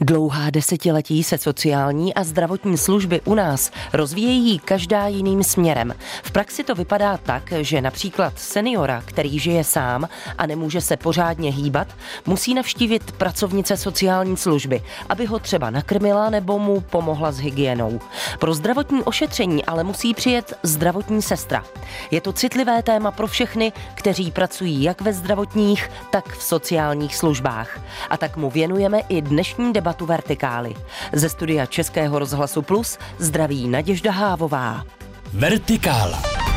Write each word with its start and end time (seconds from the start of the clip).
Dlouhá 0.00 0.50
desetiletí 0.50 1.24
se 1.24 1.38
sociální 1.38 2.14
a 2.14 2.24
zdravotní 2.24 2.78
služby 2.78 3.20
u 3.24 3.34
nás 3.34 3.70
rozvíjejí 3.92 4.58
každá 4.58 5.06
jiným 5.06 5.44
směrem. 5.44 5.94
V 6.22 6.30
praxi 6.30 6.64
to 6.64 6.74
vypadá 6.74 7.16
tak, 7.16 7.52
že 7.60 7.80
například 7.80 8.38
seniora, 8.38 9.02
který 9.04 9.38
žije 9.38 9.64
sám 9.64 10.08
a 10.38 10.46
nemůže 10.46 10.80
se 10.80 10.96
pořádně 10.96 11.52
hýbat, 11.52 11.88
musí 12.26 12.54
navštívit 12.54 13.12
pracovnice 13.12 13.76
sociální 13.76 14.36
služby, 14.36 14.82
aby 15.08 15.26
ho 15.26 15.38
třeba 15.38 15.70
nakrmila 15.70 16.30
nebo 16.30 16.58
mu 16.58 16.80
pomohla 16.80 17.32
s 17.32 17.38
hygienou. 17.38 18.00
Pro 18.38 18.54
zdravotní 18.54 19.02
ošetření 19.02 19.64
ale 19.64 19.84
musí 19.84 20.14
přijet 20.14 20.58
zdravotní 20.62 21.22
sestra. 21.22 21.64
Je 22.10 22.20
to 22.20 22.32
citlivé 22.32 22.82
téma 22.82 23.10
pro 23.10 23.26
všechny, 23.26 23.72
kteří 23.94 24.30
pracují 24.30 24.82
jak 24.82 25.00
ve 25.00 25.12
zdravotních, 25.12 25.90
tak 26.10 26.28
v 26.36 26.42
sociálních 26.42 27.16
službách. 27.16 27.80
A 28.10 28.16
tak 28.16 28.36
mu 28.36 28.50
věnujeme 28.50 29.00
i 29.08 29.22
dnešní 29.22 29.72
debatu 29.72 29.87
debatu 29.88 30.06
Vertikály. 30.06 30.74
Ze 31.12 31.28
studia 31.28 31.66
Českého 31.66 32.18
rozhlasu 32.18 32.62
Plus 32.62 32.98
zdraví 33.18 33.68
Naděžda 33.68 34.12
Hávová. 34.12 34.84
Vertikála. 35.32 36.47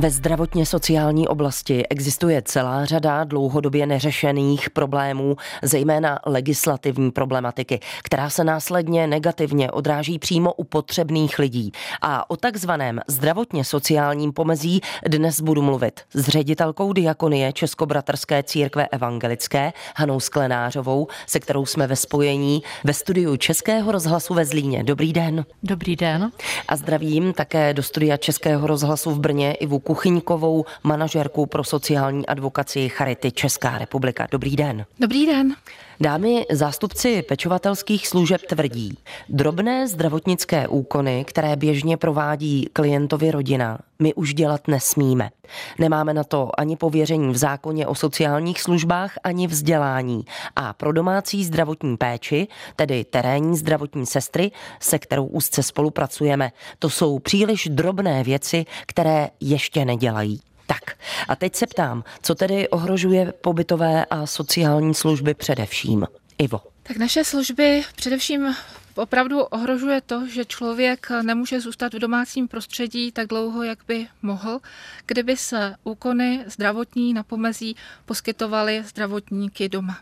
Ve 0.00 0.10
zdravotně 0.10 0.66
sociální 0.66 1.28
oblasti 1.28 1.86
existuje 1.88 2.42
celá 2.42 2.84
řada 2.84 3.24
dlouhodobě 3.24 3.86
neřešených 3.86 4.70
problémů, 4.70 5.36
zejména 5.62 6.18
legislativní 6.26 7.10
problematiky, 7.10 7.80
která 8.02 8.30
se 8.30 8.44
následně 8.44 9.06
negativně 9.06 9.70
odráží 9.70 10.18
přímo 10.18 10.52
u 10.52 10.64
potřebných 10.64 11.38
lidí. 11.38 11.72
A 12.02 12.30
o 12.30 12.36
takzvaném 12.36 13.00
zdravotně 13.08 13.64
sociálním 13.64 14.32
pomezí 14.32 14.80
dnes 15.08 15.40
budu 15.40 15.62
mluvit 15.62 16.00
s 16.14 16.28
ředitelkou 16.28 16.92
diakonie 16.92 17.52
Českobratrské 17.52 18.42
církve 18.42 18.88
evangelické 18.92 19.72
Hanou 19.96 20.20
Sklenářovou, 20.20 21.06
se 21.26 21.40
kterou 21.40 21.66
jsme 21.66 21.86
ve 21.86 21.96
spojení 21.96 22.62
ve 22.84 22.92
studiu 22.94 23.36
Českého 23.36 23.92
rozhlasu 23.92 24.34
ve 24.34 24.44
Zlíně. 24.44 24.84
Dobrý 24.84 25.12
den. 25.12 25.44
Dobrý 25.62 25.96
den. 25.96 26.30
A 26.68 26.76
zdravím 26.76 27.32
také 27.32 27.74
do 27.74 27.82
studia 27.82 28.16
Českého 28.16 28.66
rozhlasu 28.66 29.10
v 29.10 29.20
Brně 29.20 29.52
i 29.52 29.66
v 29.66 29.74
Kuchyňkovou, 29.90 30.64
manažerku 30.82 31.46
pro 31.46 31.64
sociální 31.64 32.26
advokaci 32.26 32.88
Charity 32.88 33.32
Česká 33.32 33.78
republika. 33.78 34.28
Dobrý 34.30 34.56
den. 34.56 34.86
Dobrý 35.00 35.26
den. 35.26 35.54
Dámy, 36.02 36.46
zástupci 36.50 37.22
pečovatelských 37.22 38.08
služeb 38.08 38.40
tvrdí, 38.48 38.98
drobné 39.28 39.88
zdravotnické 39.88 40.68
úkony, 40.68 41.24
které 41.24 41.56
běžně 41.56 41.96
provádí 41.96 42.68
klientovi 42.72 43.30
rodina, 43.30 43.78
my 43.98 44.14
už 44.14 44.34
dělat 44.34 44.68
nesmíme. 44.68 45.30
Nemáme 45.78 46.14
na 46.14 46.24
to 46.24 46.60
ani 46.60 46.76
pověření 46.76 47.32
v 47.32 47.36
zákoně 47.36 47.86
o 47.86 47.94
sociálních 47.94 48.60
službách, 48.60 49.12
ani 49.24 49.46
vzdělání. 49.46 50.24
A 50.56 50.72
pro 50.72 50.92
domácí 50.92 51.44
zdravotní 51.44 51.96
péči, 51.96 52.48
tedy 52.76 53.04
terénní 53.04 53.56
zdravotní 53.56 54.06
sestry, 54.06 54.50
se 54.80 54.98
kterou 54.98 55.26
úzce 55.26 55.62
spolupracujeme, 55.62 56.52
to 56.78 56.90
jsou 56.90 57.18
příliš 57.18 57.68
drobné 57.72 58.24
věci, 58.24 58.64
které 58.86 59.28
ještě 59.40 59.84
nedělají. 59.84 60.40
Tak 60.70 60.96
a 61.28 61.36
teď 61.36 61.54
se 61.56 61.66
ptám, 61.66 62.04
co 62.22 62.34
tedy 62.34 62.68
ohrožuje 62.68 63.32
pobytové 63.32 64.04
a 64.04 64.26
sociální 64.26 64.94
služby 64.94 65.34
především? 65.34 66.06
Ivo. 66.38 66.60
Tak 66.82 66.96
naše 66.96 67.24
služby 67.24 67.82
především 67.96 68.54
opravdu 68.94 69.40
ohrožuje 69.42 70.00
to, 70.00 70.26
že 70.26 70.44
člověk 70.44 71.10
nemůže 71.22 71.60
zůstat 71.60 71.94
v 71.94 71.98
domácím 71.98 72.48
prostředí 72.48 73.12
tak 73.12 73.26
dlouho, 73.26 73.62
jak 73.62 73.78
by 73.88 74.08
mohl, 74.22 74.60
kdyby 75.06 75.36
se 75.36 75.74
úkony 75.84 76.44
zdravotní 76.46 77.14
na 77.14 77.22
pomezí 77.22 77.76
poskytovaly 78.06 78.82
zdravotníky 78.86 79.68
doma. 79.68 79.98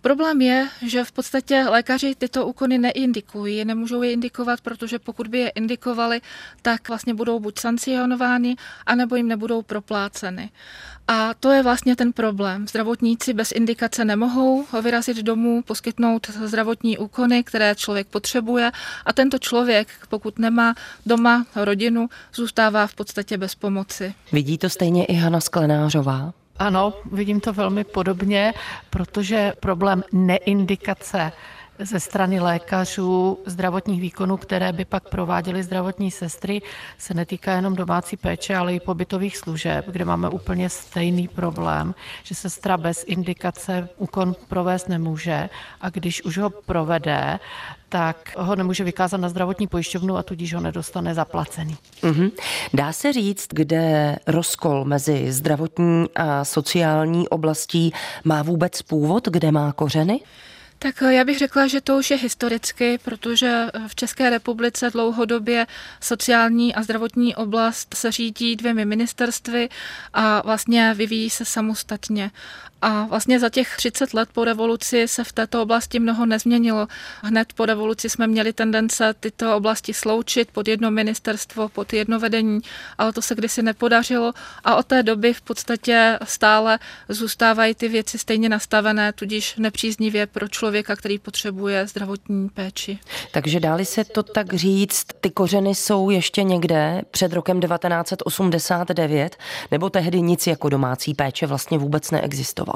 Problém 0.00 0.40
je, 0.40 0.68
že 0.82 1.04
v 1.04 1.12
podstatě 1.12 1.64
lékaři 1.68 2.14
tyto 2.14 2.46
úkony 2.46 2.78
neindikují, 2.78 3.64
nemůžou 3.64 4.02
je 4.02 4.12
indikovat, 4.12 4.60
protože 4.60 4.98
pokud 4.98 5.26
by 5.28 5.38
je 5.38 5.48
indikovali, 5.48 6.20
tak 6.62 6.88
vlastně 6.88 7.14
budou 7.14 7.40
buď 7.40 7.58
sankcionovány, 7.58 8.56
anebo 8.86 9.16
jim 9.16 9.28
nebudou 9.28 9.62
propláceny. 9.62 10.50
A 11.08 11.34
to 11.34 11.50
je 11.50 11.62
vlastně 11.62 11.96
ten 11.96 12.12
problém. 12.12 12.68
Zdravotníci 12.68 13.32
bez 13.32 13.52
indikace 13.52 14.04
nemohou 14.04 14.64
vyrazit 14.82 15.16
domů, 15.16 15.62
poskytnout 15.62 16.30
zdravotní 16.30 16.98
úkony, 16.98 17.44
které 17.44 17.74
člověk 17.74 18.06
potřebuje 18.06 18.72
a 19.06 19.12
tento 19.12 19.38
člověk, 19.38 19.88
pokud 20.08 20.38
nemá 20.38 20.74
doma 21.06 21.46
rodinu, 21.56 22.08
zůstává 22.34 22.86
v 22.86 22.94
podstatě 22.94 23.38
bez 23.38 23.54
pomoci. 23.54 24.14
Vidí 24.32 24.58
to 24.58 24.68
stejně 24.68 25.04
i 25.04 25.14
Hana 25.14 25.40
Sklenářová? 25.40 26.32
Ano, 26.58 26.94
vidím 27.12 27.40
to 27.40 27.52
velmi 27.52 27.84
podobně, 27.84 28.54
protože 28.90 29.52
problém 29.60 30.02
neindikace 30.12 31.32
ze 31.78 32.00
strany 32.00 32.40
lékařů 32.40 33.38
zdravotních 33.46 34.00
výkonů, 34.00 34.36
které 34.36 34.72
by 34.72 34.84
pak 34.84 35.08
prováděly 35.08 35.62
zdravotní 35.62 36.10
sestry, 36.10 36.62
se 36.98 37.14
netýká 37.14 37.52
jenom 37.52 37.76
domácí 37.76 38.16
péče, 38.16 38.56
ale 38.56 38.74
i 38.74 38.80
pobytových 38.80 39.36
služeb, 39.36 39.84
kde 39.88 40.04
máme 40.04 40.28
úplně 40.28 40.68
stejný 40.70 41.28
problém, 41.28 41.94
že 42.22 42.34
sestra 42.34 42.76
bez 42.76 43.04
indikace 43.06 43.88
úkon 43.96 44.36
provést 44.48 44.88
nemůže 44.88 45.48
a 45.80 45.90
když 45.90 46.24
už 46.24 46.38
ho 46.38 46.50
provede, 46.50 47.38
tak 47.88 48.32
ho 48.36 48.56
nemůže 48.56 48.84
vykázat 48.84 49.20
na 49.20 49.28
zdravotní 49.28 49.66
pojišťovnu 49.66 50.16
a 50.16 50.22
tudíž 50.22 50.54
ho 50.54 50.60
nedostane 50.60 51.14
zaplacený. 51.14 51.76
Mm-hmm. 52.02 52.30
Dá 52.74 52.92
se 52.92 53.12
říct, 53.12 53.46
kde 53.50 54.16
rozkol 54.26 54.84
mezi 54.84 55.32
zdravotní 55.32 56.06
a 56.14 56.44
sociální 56.44 57.28
oblastí 57.28 57.92
má 58.24 58.42
vůbec 58.42 58.82
původ, 58.82 59.28
kde 59.28 59.52
má 59.52 59.72
kořeny? 59.72 60.20
Tak 60.78 61.02
eh, 61.02 61.14
já 61.14 61.24
bych 61.24 61.38
řekla, 61.38 61.66
že 61.66 61.80
to 61.80 61.96
už 61.96 62.10
je 62.10 62.16
historicky, 62.16 62.98
protože 62.98 63.66
eh, 63.74 63.88
v 63.88 63.94
České 63.94 64.30
republice 64.30 64.90
dlouhodobě 64.90 65.66
sociální 66.00 66.74
a 66.74 66.82
zdravotní 66.82 67.36
oblast 67.36 67.94
se 67.94 68.12
řídí 68.12 68.56
dvěmi 68.56 68.84
ministerstvy 68.84 69.68
a 70.14 70.42
vlastně 70.42 70.94
vyvíjí 70.94 71.30
se 71.30 71.44
samostatně. 71.44 72.30
A 72.88 73.04
vlastně 73.04 73.40
za 73.40 73.48
těch 73.48 73.76
30 73.76 74.14
let 74.14 74.28
po 74.32 74.44
revoluci 74.44 75.08
se 75.08 75.24
v 75.24 75.32
této 75.32 75.62
oblasti 75.62 75.98
mnoho 75.98 76.26
nezměnilo. 76.26 76.86
Hned 77.22 77.52
po 77.52 77.66
revoluci 77.66 78.08
jsme 78.08 78.26
měli 78.26 78.52
tendence 78.52 79.14
tyto 79.20 79.56
oblasti 79.56 79.94
sloučit 79.94 80.50
pod 80.50 80.68
jedno 80.68 80.90
ministerstvo, 80.90 81.68
pod 81.68 81.92
jedno 81.92 82.20
vedení, 82.20 82.60
ale 82.98 83.12
to 83.12 83.22
se 83.22 83.34
kdysi 83.34 83.62
nepodařilo 83.62 84.32
a 84.64 84.76
od 84.76 84.86
té 84.86 85.02
doby 85.02 85.34
v 85.34 85.40
podstatě 85.40 86.18
stále 86.24 86.78
zůstávají 87.08 87.74
ty 87.74 87.88
věci 87.88 88.18
stejně 88.18 88.48
nastavené, 88.48 89.12
tudíž 89.12 89.56
nepříznivě 89.56 90.26
pro 90.26 90.48
člověka, 90.48 90.96
který 90.96 91.18
potřebuje 91.18 91.86
zdravotní 91.86 92.48
péči. 92.48 92.98
Takže 93.32 93.60
dáli 93.60 93.84
se 93.84 94.04
to 94.04 94.22
tak 94.22 94.54
říct, 94.54 95.06
ty 95.20 95.30
kořeny 95.30 95.74
jsou 95.74 96.10
ještě 96.10 96.42
někde 96.42 97.02
před 97.10 97.32
rokem 97.32 97.60
1989, 97.60 99.36
nebo 99.70 99.90
tehdy 99.90 100.22
nic 100.22 100.46
jako 100.46 100.68
domácí 100.68 101.14
péče 101.14 101.46
vlastně 101.46 101.78
vůbec 101.78 102.10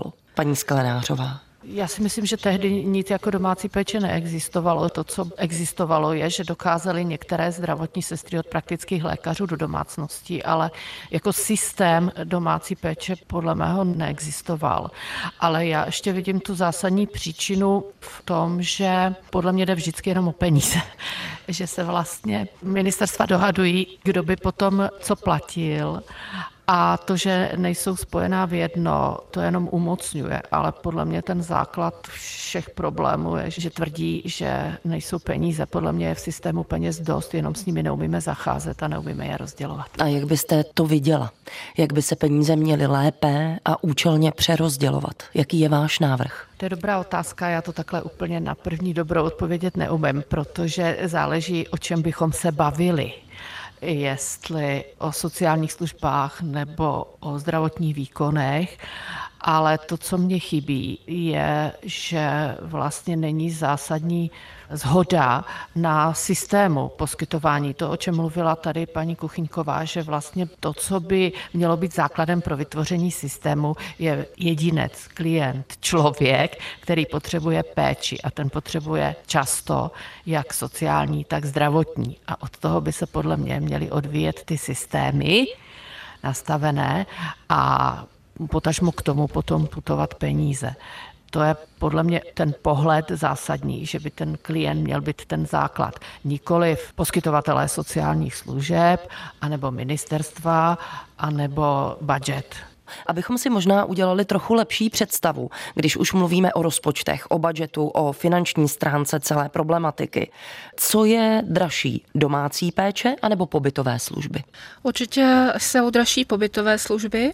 neexistovalo? 0.01 0.13
paní 0.35 0.57
Sklenářová? 0.57 1.41
Já 1.65 1.87
si 1.87 2.03
myslím, 2.03 2.27
že 2.27 2.37
tehdy 2.37 2.85
nic 2.85 3.11
jako 3.11 3.31
domácí 3.31 3.69
péče 3.69 4.01
neexistovalo. 4.01 4.89
To, 4.89 5.05
co 5.05 5.31
existovalo, 5.37 6.13
je, 6.13 6.31
že 6.31 6.45
dokázali 6.45 7.05
některé 7.05 7.53
zdravotní 7.53 8.03
sestry 8.03 8.39
od 8.39 8.47
praktických 8.47 9.05
lékařů 9.05 9.47
do 9.47 9.57
domácností, 9.57 10.43
ale 10.43 10.71
jako 11.11 11.33
systém 11.33 12.13
domácí 12.25 12.77
péče 12.77 13.17
podle 13.27 13.55
mého 13.55 13.85
neexistoval. 13.85 14.91
Ale 15.41 15.67
já 15.67 15.87
ještě 15.87 16.13
vidím 16.13 16.41
tu 16.41 16.55
zásadní 16.55 17.07
příčinu 17.07 17.85
v 18.01 18.23
tom, 18.25 18.63
že 18.63 19.15
podle 19.31 19.53
mě 19.53 19.67
jde 19.67 19.75
vždycky 19.75 20.11
jenom 20.11 20.29
o 20.29 20.33
peníze. 20.33 20.79
že 21.49 21.67
se 21.67 21.85
vlastně 21.85 22.49
ministerstva 22.63 23.27
dohadují, 23.27 23.99
kdo 24.03 24.23
by 24.23 24.37
potom 24.37 24.89
co 25.01 25.17
platil 25.17 26.03
a 26.73 26.97
to, 26.97 27.17
že 27.17 27.53
nejsou 27.57 27.97
spojená 27.97 28.47
v 28.47 28.55
jedno, 28.55 29.19
to 29.31 29.41
jenom 29.41 29.69
umocňuje, 29.73 30.43
ale 30.53 30.73
podle 30.73 31.05
mě 31.05 31.23
ten 31.23 31.43
základ 31.43 32.07
všech 32.07 32.71
problémů 32.71 33.37
je, 33.37 33.51
že 33.51 33.71
tvrdí, 33.71 34.23
že 34.25 34.77
nejsou 34.85 35.19
peníze. 35.19 35.67
Podle 35.67 35.93
mě 35.93 36.07
je 36.07 36.15
v 36.15 36.21
systému 36.21 36.65
peněz 36.65 37.01
dost, 37.01 37.35
jenom 37.35 37.55
s 37.55 37.67
nimi 37.67 37.83
neumíme 37.83 38.21
zacházet 38.21 38.83
a 38.83 38.89
neumíme 38.89 39.27
je 39.27 39.37
rozdělovat. 39.37 39.87
A 39.99 40.07
jak 40.07 40.25
byste 40.25 40.65
to 40.65 40.87
viděla? 40.87 41.33
Jak 41.79 41.93
by 41.93 42.03
se 42.03 42.17
peníze 42.17 42.57
měly 42.57 42.87
lépe 42.87 43.59
a 43.65 43.85
účelně 43.85 44.33
přerozdělovat? 44.33 45.23
Jaký 45.35 45.61
je 45.61 45.69
váš 45.69 45.99
návrh? 45.99 46.47
To 46.57 46.65
je 46.65 46.71
dobrá 46.71 47.01
otázka, 47.01 47.49
já 47.49 47.63
to 47.63 47.73
takhle 47.73 48.03
úplně 48.03 48.41
na 48.41 48.55
první 48.55 48.95
dobrou 48.95 49.25
odpovědět 49.25 49.77
neumím, 49.77 50.25
protože 50.29 50.99
záleží, 51.05 51.69
o 51.69 51.79
čem 51.79 52.03
bychom 52.03 52.33
se 52.33 52.53
bavili 52.53 53.13
jestli 53.83 54.85
o 54.99 55.13
sociálních 55.13 55.73
službách 55.73 56.43
nebo 56.43 57.15
o 57.21 57.39
zdravotních 57.39 57.95
výkonech. 57.95 58.79
Ale 59.41 59.79
to, 59.79 59.97
co 59.97 60.19
mě 60.19 60.39
chybí, 60.39 60.99
je, 61.07 61.73
že 61.83 62.57
vlastně 62.61 63.17
není 63.17 63.51
zásadní 63.51 64.31
zhoda 64.71 65.45
na 65.75 66.15
systému 66.15 66.89
poskytování. 66.89 67.75
To, 67.75 67.91
o 67.91 67.97
čem 67.97 68.17
mluvila 68.17 68.57
tady 68.57 68.87
paní 68.87 69.17
Kuchyňková, 69.17 69.85
že 69.85 70.03
vlastně 70.03 70.47
to, 70.61 70.73
co 70.73 71.01
by 71.01 71.33
mělo 71.55 71.77
být 71.77 71.95
základem 71.95 72.41
pro 72.41 72.57
vytvoření 72.57 73.11
systému, 73.11 73.77
je 73.99 74.27
jedinec, 74.37 75.09
klient, 75.15 75.75
člověk, 75.81 76.61
který 76.81 77.07
potřebuje 77.07 77.63
péči 77.63 78.21
a 78.21 78.31
ten 78.31 78.51
potřebuje 78.51 79.17
často 79.27 79.91
jak 80.27 80.55
sociální, 80.55 81.25
tak 81.25 81.45
zdravotní. 81.45 82.17
A 82.27 82.43
od 82.43 82.57
toho 82.57 82.81
by 82.81 82.93
se 82.93 83.07
podle 83.07 83.37
mě 83.37 83.61
měly 83.61 83.91
odvíjet 83.91 84.43
ty 84.45 84.59
systémy 84.59 85.47
nastavené 86.23 87.07
a 87.49 88.05
potažmo 88.47 88.93
k 88.93 89.03
tomu 89.03 89.27
potom 89.27 89.67
putovat 89.67 90.15
peníze. 90.15 90.75
To 91.31 91.43
je 91.43 91.57
podle 91.79 92.03
mě 92.03 92.23
ten 92.35 92.55
pohled 92.63 93.11
zásadní, 93.11 93.87
že 93.87 94.01
by 94.01 94.11
ten 94.11 94.39
klient 94.43 94.83
měl 94.83 95.01
být 95.01 95.25
ten 95.25 95.47
základ. 95.47 95.95
Nikoli 96.25 96.77
v 96.77 96.93
poskytovatelé 96.93 97.69
sociálních 97.69 98.35
služeb, 98.35 99.09
anebo 99.41 99.71
ministerstva, 99.71 100.79
anebo 101.19 101.97
budget 102.01 102.55
abychom 103.07 103.39
si 103.39 103.51
možná 103.51 103.85
udělali 103.85 104.25
trochu 104.25 104.55
lepší 104.55 104.91
představu, 104.91 105.51
když 105.75 105.97
už 105.97 106.13
mluvíme 106.13 106.53
o 106.53 106.63
rozpočtech, 106.63 107.27
o 107.31 107.39
budžetu, 107.39 107.87
o 107.87 108.13
finanční 108.13 108.69
stránce 108.69 109.21
celé 109.21 109.49
problematiky. 109.49 110.31
Co 110.77 111.05
je 111.05 111.43
dražší, 111.47 112.05
domácí 112.15 112.73
péče 112.73 113.17
anebo 113.23 113.47
pobytové 113.47 113.99
služby? 113.99 114.43
Určitě 114.83 115.53
jsou 115.59 115.91
dražší 115.91 116.25
pobytové 116.25 116.79
služby. 116.79 117.33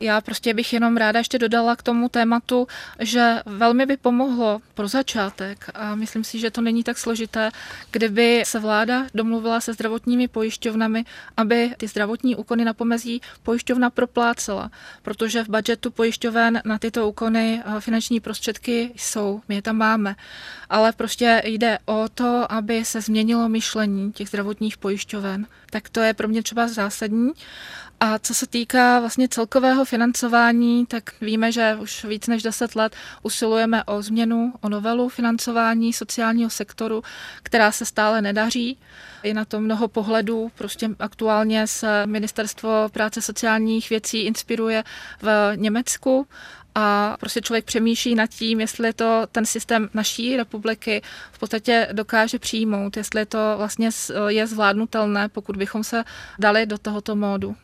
Já 0.00 0.20
prostě 0.20 0.54
bych 0.54 0.72
jenom 0.72 0.96
ráda 0.96 1.18
ještě 1.18 1.38
dodala 1.38 1.76
k 1.76 1.82
tomu 1.82 2.08
tématu, 2.08 2.66
že 2.98 3.40
velmi 3.46 3.86
by 3.86 3.96
pomohlo 3.96 4.60
pro 4.74 4.88
začátek 4.88 5.70
a 5.74 5.94
myslím 5.94 6.24
si, 6.24 6.38
že 6.38 6.50
to 6.50 6.60
není 6.60 6.84
tak 6.84 6.98
složité, 6.98 7.50
kdyby 7.90 8.42
se 8.46 8.58
vláda 8.58 9.06
domluvila 9.14 9.60
se 9.60 9.72
zdravotními 9.72 10.28
pojišťovnami, 10.28 11.04
aby 11.36 11.70
ty 11.76 11.88
zdravotní 11.88 12.36
úkony 12.36 12.64
na 12.64 12.74
pomezí 12.74 13.20
pojišťovna 13.42 13.90
proplácela 13.90 14.70
protože 15.08 15.44
v 15.44 15.48
budžetu 15.48 15.90
pojišťoven 15.90 16.60
na 16.64 16.78
tyto 16.78 17.08
úkony 17.08 17.62
eh, 17.64 17.80
finanční 17.80 18.20
prostředky 18.20 18.92
jsou, 18.96 19.40
my 19.48 19.54
je 19.54 19.62
tam 19.62 19.76
máme. 19.76 20.16
Ale 20.68 20.92
prostě 20.92 21.42
jde 21.44 21.78
o 21.84 22.08
to, 22.14 22.52
aby 22.52 22.84
se 22.84 23.00
změnilo 23.00 23.48
myšlení 23.48 24.12
těch 24.12 24.28
zdravotních 24.28 24.76
pojišťoven. 24.76 25.46
Tak 25.70 25.88
to 25.88 26.00
je 26.00 26.14
pro 26.14 26.28
mě 26.28 26.42
třeba 26.42 26.68
zásadní. 26.68 27.30
A 28.00 28.18
co 28.18 28.34
se 28.34 28.46
týká 28.46 29.00
vlastně 29.00 29.28
celkového 29.28 29.84
financování, 29.84 30.86
tak 30.86 31.20
víme, 31.20 31.52
že 31.52 31.76
už 31.80 32.04
víc 32.04 32.26
než 32.26 32.42
10 32.42 32.76
let 32.76 32.96
usilujeme 33.22 33.84
o 33.84 34.02
změnu, 34.02 34.52
o 34.60 34.68
novelu 34.68 35.08
financování 35.08 35.92
sociálního 35.92 36.50
sektoru, 36.50 37.02
která 37.42 37.72
se 37.72 37.84
stále 37.84 38.22
nedaří. 38.22 38.78
Je 39.22 39.34
na 39.34 39.44
to 39.44 39.60
mnoho 39.60 39.88
pohledů. 39.88 40.50
Prostě 40.54 40.90
aktuálně 40.98 41.66
se 41.66 42.06
Ministerstvo 42.06 42.88
práce 42.92 43.22
sociálních 43.22 43.90
věcí 43.90 44.20
inspiruje 44.20 44.84
v 45.22 45.52
Německu 45.56 46.26
a 46.80 47.16
prostě 47.20 47.40
člověk 47.40 47.64
přemýšlí 47.64 48.14
nad 48.14 48.30
tím, 48.30 48.60
jestli 48.60 48.92
to 48.92 49.22
ten 49.32 49.46
systém 49.46 49.88
naší 49.94 50.36
republiky 50.36 51.02
v 51.32 51.38
podstatě 51.38 51.88
dokáže 51.92 52.38
přijmout, 52.38 52.96
jestli 52.96 53.26
to 53.26 53.38
vlastně 53.56 53.90
je 54.28 54.46
zvládnutelné, 54.46 55.28
pokud 55.28 55.56
bychom 55.56 55.84
se 55.84 56.04
dali 56.38 56.66
do 56.66 56.78
tohoto 56.78 57.16
módu. 57.16 57.56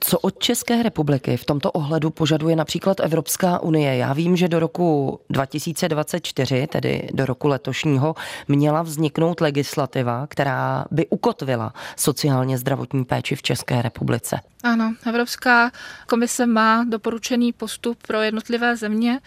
Co 0.00 0.18
od 0.18 0.38
České 0.38 0.82
republiky 0.82 1.36
v 1.36 1.44
tomto 1.44 1.72
ohledu 1.72 2.10
požaduje 2.10 2.56
například 2.56 3.00
Evropská 3.00 3.58
unie? 3.58 3.96
Já 3.96 4.12
vím, 4.12 4.36
že 4.36 4.48
do 4.48 4.58
roku 4.60 5.20
2024, 5.30 6.66
tedy 6.66 7.08
do 7.12 7.26
roku 7.26 7.48
letošního, 7.48 8.14
měla 8.48 8.82
vzniknout 8.82 9.40
legislativa, 9.40 10.26
která 10.26 10.84
by 10.90 11.06
ukotvila 11.06 11.72
sociálně 11.96 12.58
zdravotní 12.58 13.04
péči 13.04 13.36
v 13.36 13.42
České 13.42 13.82
republice. 13.82 14.40
Ano, 14.62 14.94
Evropská 15.06 15.72
komise 16.08 16.46
má 16.46 16.84
doporučený 16.84 17.52
postup 17.52 18.06
pro 18.06 18.22
jednotlivé 18.22 18.76
země 18.76 19.20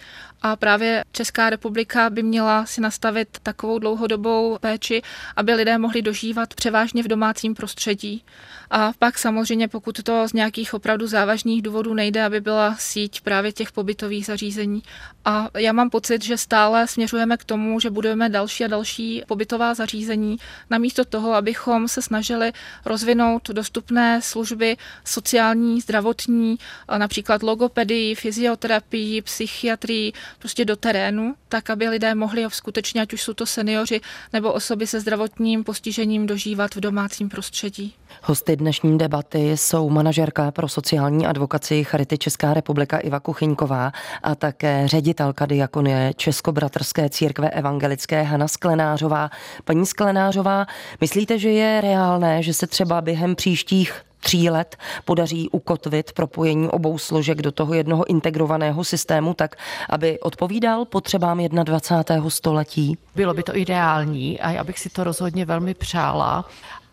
a 0.46 0.56
právě 0.56 1.04
Česká 1.12 1.50
republika 1.50 2.10
by 2.10 2.24
měla 2.24 2.66
si 2.66 2.82
nastavit 2.82 3.28
takovou 3.44 3.80
dlouhodobou 3.80 4.58
péči, 4.62 5.02
aby 5.36 5.54
lidé 5.54 5.78
mohli 5.78 6.02
dožívat 6.02 6.54
převážně 6.54 7.04
v 7.04 7.08
domácím 7.08 7.56
prostředí. 7.56 8.24
A 8.72 8.92
pak 9.00 9.18
samozřejmě, 9.18 9.68
pokud 9.68 10.04
to 10.04 10.28
z 10.28 10.34
nějakých 10.34 10.74
opravdu 10.74 11.08
závažných 11.08 11.62
důvodů 11.62 11.94
nejde, 11.94 12.24
aby 12.24 12.42
byla 12.42 12.76
síť 12.80 13.22
právě 13.22 13.52
těch 13.52 13.72
pobytových 13.72 14.26
zařízení. 14.26 14.84
A 15.26 15.50
já 15.58 15.74
mám 15.74 15.90
pocit, 15.90 16.24
že 16.24 16.38
stále 16.38 16.88
směřujeme 16.88 17.38
k 17.38 17.44
tomu, 17.44 17.80
že 17.80 17.90
budeme 17.90 18.30
další 18.30 18.66
a 18.66 18.68
další 18.68 19.24
pobytová 19.28 19.74
zařízení, 19.74 20.38
namísto 20.70 21.06
toho, 21.06 21.34
abychom 21.34 21.88
se 21.88 22.02
snažili 22.02 22.54
rozvinout 22.86 23.50
dostupné 23.50 24.22
služby 24.22 24.78
sociální, 25.06 25.82
zdravotní, 25.82 26.58
například 26.98 27.44
logopedii, 27.44 28.16
fyzioterapii, 28.16 29.22
psychiatrii, 29.22 30.14
prostě 30.40 30.66
do 30.66 30.76
terénu, 30.76 31.36
tak 31.50 31.70
aby 31.70 31.90
lidé 31.90 32.16
mohli 32.16 32.46
skutečně, 32.50 33.02
ať 33.02 33.14
už 33.14 33.22
jsou 33.22 33.34
to 33.34 33.46
seniori 33.46 34.02
nebo 34.34 34.54
osoby 34.54 34.88
se 34.88 35.00
zdravotním 35.00 35.64
postižením, 35.64 36.28
dožívat 36.28 36.76
v 36.76 36.80
domácím 36.80 37.30
prostředí. 37.30 37.94
Hosty 38.24 38.56
dnešní 38.56 38.98
debaty 38.98 39.58
jsou 39.58 39.90
manažerka 39.90 40.52
pro 40.52 40.68
sociální 40.68 41.28
advokaci 41.28 41.84
Charity 41.84 42.18
Česká 42.18 42.54
republika 42.54 42.98
Iva 42.98 43.20
Kuchyňková 43.20 43.92
a 44.24 44.36
také 44.36 44.88
ředitelka 44.88 45.46
diakonie 45.46 46.14
Českobratrské 46.18 47.10
církve 47.10 47.50
evangelické 47.50 48.22
Hana 48.22 48.48
Sklenářová. 48.48 49.30
Paní 49.64 49.86
Sklenářová, 49.86 50.66
myslíte, 51.02 51.40
že 51.40 51.50
je 51.50 51.82
reálné, 51.82 52.44
že 52.44 52.54
se 52.54 52.68
třeba 52.68 53.02
během 53.02 53.36
příštích 53.36 54.02
tří 54.20 54.50
let 54.50 54.76
podaří 55.06 55.50
ukotvit 55.50 56.12
propojení 56.12 56.68
obou 56.70 56.98
složek 56.98 57.42
do 57.42 57.52
toho 57.52 57.74
jednoho 57.74 58.10
integrovaného 58.10 58.84
systému 58.84 59.34
tak, 59.34 59.56
aby 59.90 60.20
odpovídal 60.20 60.86
potřebám 60.86 61.40
21. 61.48 62.30
století? 62.30 62.98
Bylo 63.16 63.34
by 63.34 63.44
to 63.44 63.58
ideální 63.58 64.40
a 64.40 64.52
já 64.52 64.64
bych 64.64 64.80
si 64.80 64.90
to 64.90 65.04
rozhodně 65.04 65.46
velmi 65.46 65.74
přála 65.74 66.46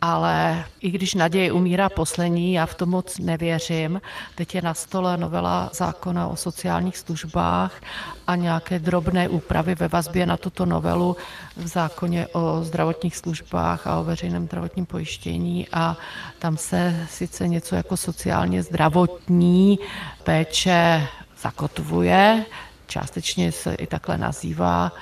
ale 0.02 0.64
i 0.80 0.90
když 0.90 1.14
naděje 1.14 1.52
umírá 1.52 1.88
poslední, 1.88 2.52
já 2.52 2.66
v 2.66 2.74
tom 2.74 2.88
moc 2.88 3.18
nevěřím. 3.18 4.00
Teď 4.34 4.54
je 4.54 4.62
na 4.62 4.74
stole 4.74 5.16
novela 5.16 5.70
zákona 5.72 6.26
o 6.26 6.36
sociálních 6.36 6.98
službách 6.98 7.72
a 8.26 8.36
nějaké 8.36 8.78
drobné 8.78 9.28
úpravy 9.28 9.74
ve 9.74 9.88
vazbě 9.88 10.26
na 10.26 10.36
tuto 10.36 10.66
novelu 10.66 11.16
v 11.56 11.66
zákoně 11.66 12.26
o 12.26 12.60
zdravotních 12.62 13.16
službách 13.16 13.86
a 13.86 13.98
o 14.00 14.04
veřejném 14.04 14.46
zdravotním 14.46 14.86
pojištění 14.86 15.68
a 15.72 15.96
tam 16.38 16.56
se 16.56 17.06
sice 17.10 17.48
něco 17.48 17.76
jako 17.76 17.96
sociálně 17.96 18.62
zdravotní 18.62 19.78
péče 20.24 21.06
zakotvuje, 21.42 22.44
částečně 22.86 23.52
se 23.52 23.74
i 23.74 23.86
takhle 23.86 24.18
nazývá, 24.18 24.92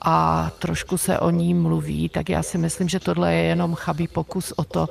a 0.00 0.50
trošku 0.58 0.98
se 0.98 1.18
o 1.18 1.30
ní 1.30 1.54
mluví, 1.54 2.08
tak 2.08 2.28
já 2.28 2.42
si 2.42 2.58
myslím, 2.58 2.88
že 2.88 3.00
tohle 3.00 3.34
je 3.34 3.42
jenom 3.42 3.74
chabý 3.74 4.08
pokus 4.08 4.52
o 4.56 4.64
to, 4.64 4.88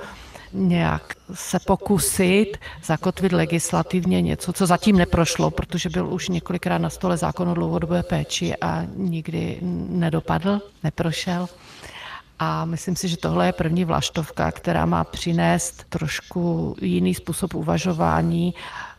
nějak 0.53 1.15
se 1.33 1.59
pokusit 1.59 2.57
zakotvit 2.83 3.31
legislativně 3.31 4.21
něco, 4.21 4.53
co 4.53 4.65
zatím 4.65 4.97
neprošlo, 4.97 5.51
protože 5.51 5.89
byl 5.89 6.07
už 6.07 6.29
několikrát 6.29 6.77
na 6.77 6.89
stole 6.89 7.17
zákon 7.17 7.49
o 7.49 7.53
dlouhodobé 7.53 8.03
péči 8.03 8.55
a 8.61 8.83
nikdy 8.95 9.59
nedopadl, 9.89 10.61
neprošel. 10.83 11.47
A 12.39 12.65
myslím 12.65 12.95
si, 12.95 13.07
že 13.07 13.17
tohle 13.17 13.45
je 13.45 13.53
první 13.53 13.85
vlaštovka, 13.85 14.51
která 14.51 14.85
má 14.85 15.03
přinést 15.03 15.85
trošku 15.89 16.75
jiný 16.81 17.15
způsob 17.15 17.53
uvažování 17.53 18.53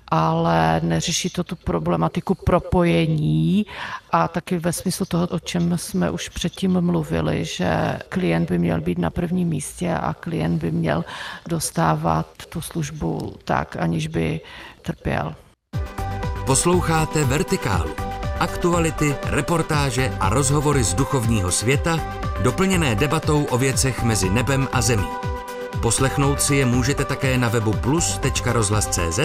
ale 0.09 0.81
neřeší 0.85 1.31
to 1.31 1.45
tu 1.45 1.57
problematiku 1.57 2.35
propojení 2.35 3.67
a 4.11 4.29
taky 4.29 4.59
ve 4.59 4.73
smyslu 4.73 5.07
toho, 5.07 5.27
o 5.27 5.39
čem 5.39 5.79
jsme 5.79 6.11
už 6.11 6.29
předtím 6.29 6.81
mluvili, 6.81 7.45
že 7.45 7.99
klient 8.09 8.51
by 8.51 8.59
měl 8.59 8.81
být 8.81 8.99
na 8.99 9.11
prvním 9.11 9.49
místě 9.49 9.95
a 9.95 10.15
klient 10.15 10.59
by 10.59 10.71
měl 10.71 11.05
dostávat 11.49 12.27
tu 12.49 12.61
službu 12.61 13.35
tak, 13.45 13.77
aniž 13.77 14.07
by 14.07 14.41
trpěl. 14.83 15.35
Posloucháte 16.47 17.25
Vertikálu. 17.25 17.91
Aktuality, 18.41 19.15
reportáže 19.25 20.17
a 20.21 20.29
rozhovory 20.29 20.85
z 20.85 20.95
duchovního 20.95 21.51
světa, 21.51 22.01
doplněné 22.43 22.95
debatou 22.95 23.45
o 23.45 23.59
věcech 23.59 24.03
mezi 24.03 24.31
nebem 24.31 24.69
a 24.73 24.83
zemí. 24.83 25.09
Poslechnout 25.83 26.43
si 26.43 26.57
je 26.57 26.67
můžete 26.67 27.05
také 27.05 27.39
na 27.39 27.49
webu 27.49 27.73
plus.rozhlas.cz 27.73 29.21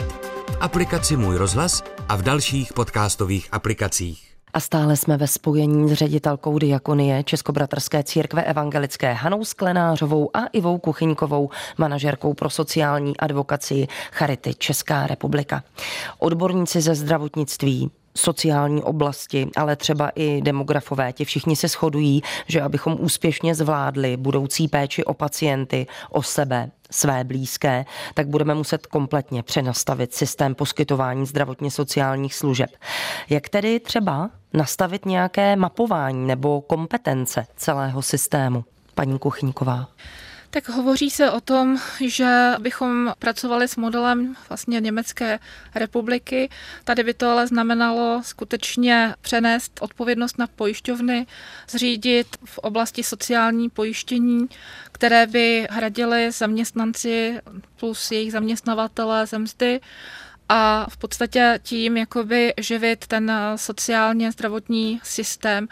aplikaci 0.60 1.17
Můj 1.17 1.38
rozhlas 1.38 1.84
a 2.10 2.15
v 2.15 2.22
dalších 2.22 2.74
podcastových 2.74 3.50
aplikacích. 3.51 4.31
A 4.53 4.60
stále 4.60 4.98
jsme 4.98 5.17
ve 5.17 5.27
spojení 5.27 5.89
s 5.89 5.93
ředitelkou 5.93 6.58
diakonie 6.58 7.24
Českobratrské 7.24 8.03
církve 8.03 8.43
evangelické 8.43 9.13
Hanou 9.13 9.46
Sklenářovou 9.46 10.38
a 10.38 10.46
Ivou 10.46 10.77
Kuchyňkovou, 10.77 11.50
manažerkou 11.77 12.34
pro 12.34 12.50
sociální 12.50 13.17
advokaci 13.17 13.88
Charity 14.12 14.53
Česká 14.53 15.08
republika. 15.08 15.63
Odborníci 16.20 16.81
ze 16.81 16.96
zdravotnictví 16.96 17.91
sociální 18.17 18.84
oblasti, 18.84 19.50
ale 19.55 19.75
třeba 19.75 20.10
i 20.15 20.41
demografové, 20.41 21.13
ti 21.13 21.25
všichni 21.25 21.55
se 21.55 21.67
shodují, 21.67 22.22
že 22.48 22.62
abychom 22.62 22.98
úspěšně 23.00 23.55
zvládli 23.55 24.17
budoucí 24.17 24.67
péči 24.67 25.03
o 25.03 25.13
pacienty, 25.13 25.88
o 26.10 26.24
sebe, 26.24 26.72
své 26.91 27.24
blízké, 27.24 27.86
tak 28.13 28.27
budeme 28.27 28.55
muset 28.55 28.88
kompletně 28.88 29.43
přenastavit 29.43 30.13
systém 30.13 30.55
poskytování 30.55 31.25
zdravotně 31.25 31.71
sociálních 31.71 32.36
služeb. 32.36 32.69
Jak 33.29 33.50
tedy 33.50 33.79
třeba 33.79 34.29
nastavit 34.53 35.05
nějaké 35.05 35.55
mapování 35.55 36.27
nebo 36.27 36.62
kompetence 36.62 37.48
celého 37.55 38.01
systému? 38.01 38.65
Paní 38.95 39.19
Kuchyňková. 39.19 39.88
Tak 40.53 40.70
hovoří 40.70 41.10
se 41.10 41.31
o 41.31 41.41
tom, 41.41 41.79
že 42.05 42.51
bychom 42.60 43.13
pracovali 43.20 43.67
s 43.67 43.75
modelem 43.75 44.36
vlastně 44.50 44.79
Německé 44.79 45.39
republiky. 45.75 46.50
Tady 46.84 47.03
by 47.03 47.13
to 47.13 47.29
ale 47.29 47.48
znamenalo 47.48 48.22
skutečně 48.25 49.15
přenést 49.22 49.72
odpovědnost 49.81 50.38
na 50.38 50.48
pojišťovny, 50.48 51.27
zřídit 51.70 52.27
v 52.46 52.58
oblasti 52.58 53.03
sociální 53.03 53.70
pojištění, 53.70 54.48
které 54.91 55.27
by 55.27 55.67
hradili 55.70 56.31
zaměstnanci 56.31 57.39
plus 57.79 58.12
jejich 58.12 58.31
zaměstnavatele 58.31 59.25
ze 59.27 59.39
mzdy 59.39 59.79
a 60.53 60.86
v 60.89 60.98
podstatě 60.98 61.60
tím 61.63 61.98
jakoby 61.98 62.53
živit 62.58 63.08
ten 63.08 63.31
sociálně 63.55 64.31
zdravotní 64.31 65.00
systém. 65.03 65.67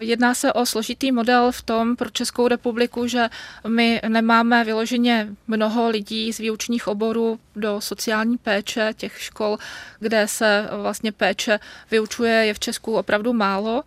Jedná 0.00 0.34
se 0.34 0.52
o 0.52 0.66
složitý 0.66 1.12
model 1.12 1.52
v 1.52 1.62
tom 1.62 1.96
pro 1.96 2.10
Českou 2.10 2.48
republiku, 2.48 3.06
že 3.06 3.28
my 3.68 4.00
nemáme 4.08 4.64
vyloženě 4.64 5.28
mnoho 5.46 5.88
lidí 5.88 6.32
z 6.32 6.38
výučních 6.38 6.88
oborů 6.88 7.40
do 7.56 7.80
sociální 7.80 8.38
péče, 8.38 8.94
těch 8.96 9.20
škol, 9.20 9.58
kde 9.98 10.28
se 10.28 10.68
vlastně 10.82 11.12
péče 11.12 11.60
vyučuje, 11.90 12.32
je 12.32 12.54
v 12.54 12.58
Česku 12.58 12.92
opravdu 12.96 13.32
málo 13.32 13.82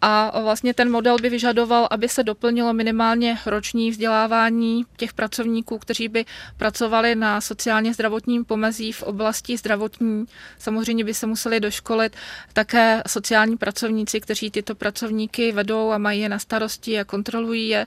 a 0.00 0.40
vlastně 0.40 0.74
ten 0.74 0.90
model 0.90 1.16
by 1.22 1.28
vyžadoval, 1.30 1.88
aby 1.90 2.08
se 2.08 2.22
doplnilo 2.22 2.72
minimálně 2.72 3.38
roční 3.46 3.90
vzdělávání 3.90 4.84
těch 4.96 5.12
pracovníků, 5.12 5.78
kteří 5.78 6.08
by 6.08 6.24
pracovali 6.56 7.14
na 7.14 7.40
sociálně 7.40 7.94
zdravotním 7.94 8.44
pomezí 8.44 8.92
v 8.92 9.02
oblasti 9.02 9.56
zdravotní. 9.56 10.24
Samozřejmě 10.58 11.04
by 11.04 11.14
se 11.14 11.26
museli 11.26 11.60
doškolit 11.60 12.16
také 12.52 13.02
sociální 13.06 13.56
pracovníci, 13.56 14.20
kteří 14.20 14.50
tyto 14.50 14.74
pracovníky 14.74 15.52
vedou 15.52 15.90
a 15.90 15.98
mají 15.98 16.20
je 16.20 16.28
na 16.28 16.38
starosti 16.38 17.00
a 17.00 17.04
kontrolují 17.04 17.68
je. 17.68 17.86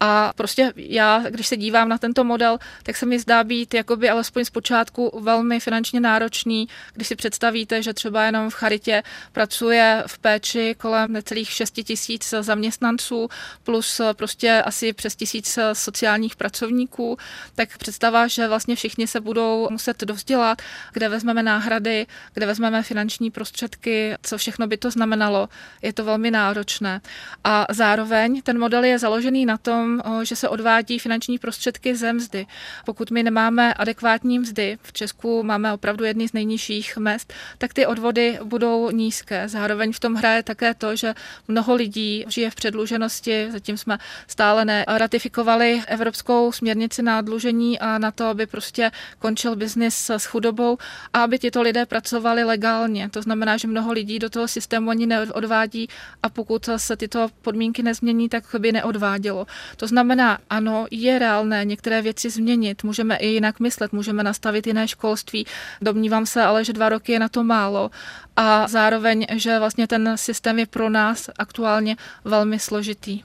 A 0.00 0.32
prostě 0.36 0.72
já, 0.76 1.24
když 1.30 1.46
se 1.46 1.56
dívám 1.56 1.88
na 1.88 1.98
tento 1.98 2.24
model, 2.24 2.58
tak 2.82 2.96
se 2.96 3.06
mi 3.06 3.18
zdá 3.18 3.44
být 3.44 3.74
jakoby 3.74 4.10
alespoň 4.10 4.44
zpočátku 4.44 5.20
velmi 5.20 5.60
finančně 5.60 6.00
náročný, 6.00 6.68
když 6.92 7.08
si 7.08 7.16
představíte, 7.16 7.82
že 7.82 7.94
třeba 7.94 8.24
jenom 8.24 8.50
v 8.50 8.54
charitě 8.54 9.02
pracuje 9.32 10.04
v 10.06 10.18
péči 10.18 10.74
kolem 10.78 11.12
necelých 11.12 11.50
6 11.50 11.70
tisíc 11.84 12.34
zaměstnanců 12.40 13.28
plus 13.62 14.00
prostě 14.12 14.62
asi 14.62 14.92
přes 14.92 15.16
tisíc 15.16 15.58
sociálních 15.72 16.36
pracovníků, 16.36 17.16
tak 17.54 17.78
představa, 17.78 18.26
že 18.26 18.48
vlastně 18.48 18.76
všichni 18.76 19.06
se 19.06 19.20
budou 19.20 19.68
muset 19.70 20.04
dovzdělat, 20.04 20.62
kde 20.92 21.08
vezmeme 21.08 21.42
náhrady, 21.42 22.06
kde 22.34 22.46
vezmeme 22.46 22.82
finanční 22.82 23.30
prostředky, 23.30 24.14
co 24.22 24.38
všechno 24.38 24.66
by 24.66 24.76
to 24.76 24.90
znamenalo, 24.90 25.48
je 25.82 25.92
to 25.92 26.04
velmi 26.04 26.30
náročné. 26.30 27.00
A 27.44 27.66
zároveň 27.70 28.42
ten 28.42 28.58
model 28.58 28.84
je 28.84 28.98
založený 28.98 29.46
na 29.46 29.56
tom, 29.56 29.89
že 30.22 30.36
se 30.36 30.48
odvádí 30.48 30.98
finanční 30.98 31.38
prostředky 31.38 31.96
ze 31.96 32.12
mzdy. 32.12 32.46
Pokud 32.84 33.10
my 33.10 33.22
nemáme 33.22 33.74
adekvátní 33.74 34.38
mzdy, 34.38 34.78
v 34.82 34.92
Česku 34.92 35.42
máme 35.42 35.72
opravdu 35.72 36.04
jedny 36.04 36.28
z 36.28 36.32
nejnižších 36.32 36.96
mest, 36.96 37.32
tak 37.58 37.74
ty 37.74 37.86
odvody 37.86 38.38
budou 38.44 38.90
nízké. 38.90 39.48
Zároveň 39.48 39.92
v 39.92 40.00
tom 40.00 40.14
hraje 40.14 40.42
také 40.42 40.74
to, 40.74 40.96
že 40.96 41.14
mnoho 41.48 41.74
lidí 41.74 42.24
žije 42.28 42.50
v 42.50 42.54
předluženosti, 42.54 43.48
zatím 43.50 43.76
jsme 43.76 43.98
stále 44.26 44.64
neratifikovali 44.64 45.82
Evropskou 45.86 46.52
směrnici 46.52 47.02
na 47.02 47.20
dlužení 47.20 47.78
a 47.78 47.98
na 47.98 48.10
to, 48.10 48.24
aby 48.24 48.46
prostě 48.46 48.90
končil 49.18 49.56
biznis 49.56 50.10
s 50.10 50.24
chudobou 50.24 50.78
a 51.12 51.22
aby 51.22 51.38
tito 51.38 51.62
lidé 51.62 51.86
pracovali 51.86 52.44
legálně. 52.44 53.08
To 53.08 53.22
znamená, 53.22 53.56
že 53.56 53.68
mnoho 53.68 53.92
lidí 53.92 54.18
do 54.18 54.30
toho 54.30 54.48
systému 54.48 54.90
ani 54.90 55.06
neodvádí 55.06 55.88
a 56.22 56.28
pokud 56.28 56.68
se 56.76 56.96
tyto 56.96 57.28
podmínky 57.42 57.82
nezmění, 57.82 58.28
tak 58.28 58.44
by 58.58 58.72
neodvádělo. 58.72 59.46
To 59.80 59.86
znamená, 59.86 60.38
ano, 60.50 60.86
je 60.90 61.18
reálné 61.18 61.64
některé 61.64 62.02
věci 62.02 62.30
změnit, 62.30 62.84
můžeme 62.84 63.16
i 63.16 63.26
jinak 63.26 63.60
myslet, 63.60 63.92
můžeme 63.92 64.22
nastavit 64.22 64.66
jiné 64.66 64.88
školství. 64.88 65.46
Domnívám 65.80 66.26
se 66.26 66.42
ale, 66.42 66.64
že 66.64 66.72
dva 66.72 66.88
roky 66.88 67.12
je 67.12 67.18
na 67.18 67.28
to 67.28 67.44
málo 67.44 67.90
a 68.36 68.68
zároveň, 68.68 69.26
že 69.36 69.58
vlastně 69.58 69.86
ten 69.86 70.12
systém 70.16 70.58
je 70.58 70.66
pro 70.66 70.90
nás 70.90 71.30
aktuálně 71.38 71.96
velmi 72.24 72.58
složitý. 72.58 73.22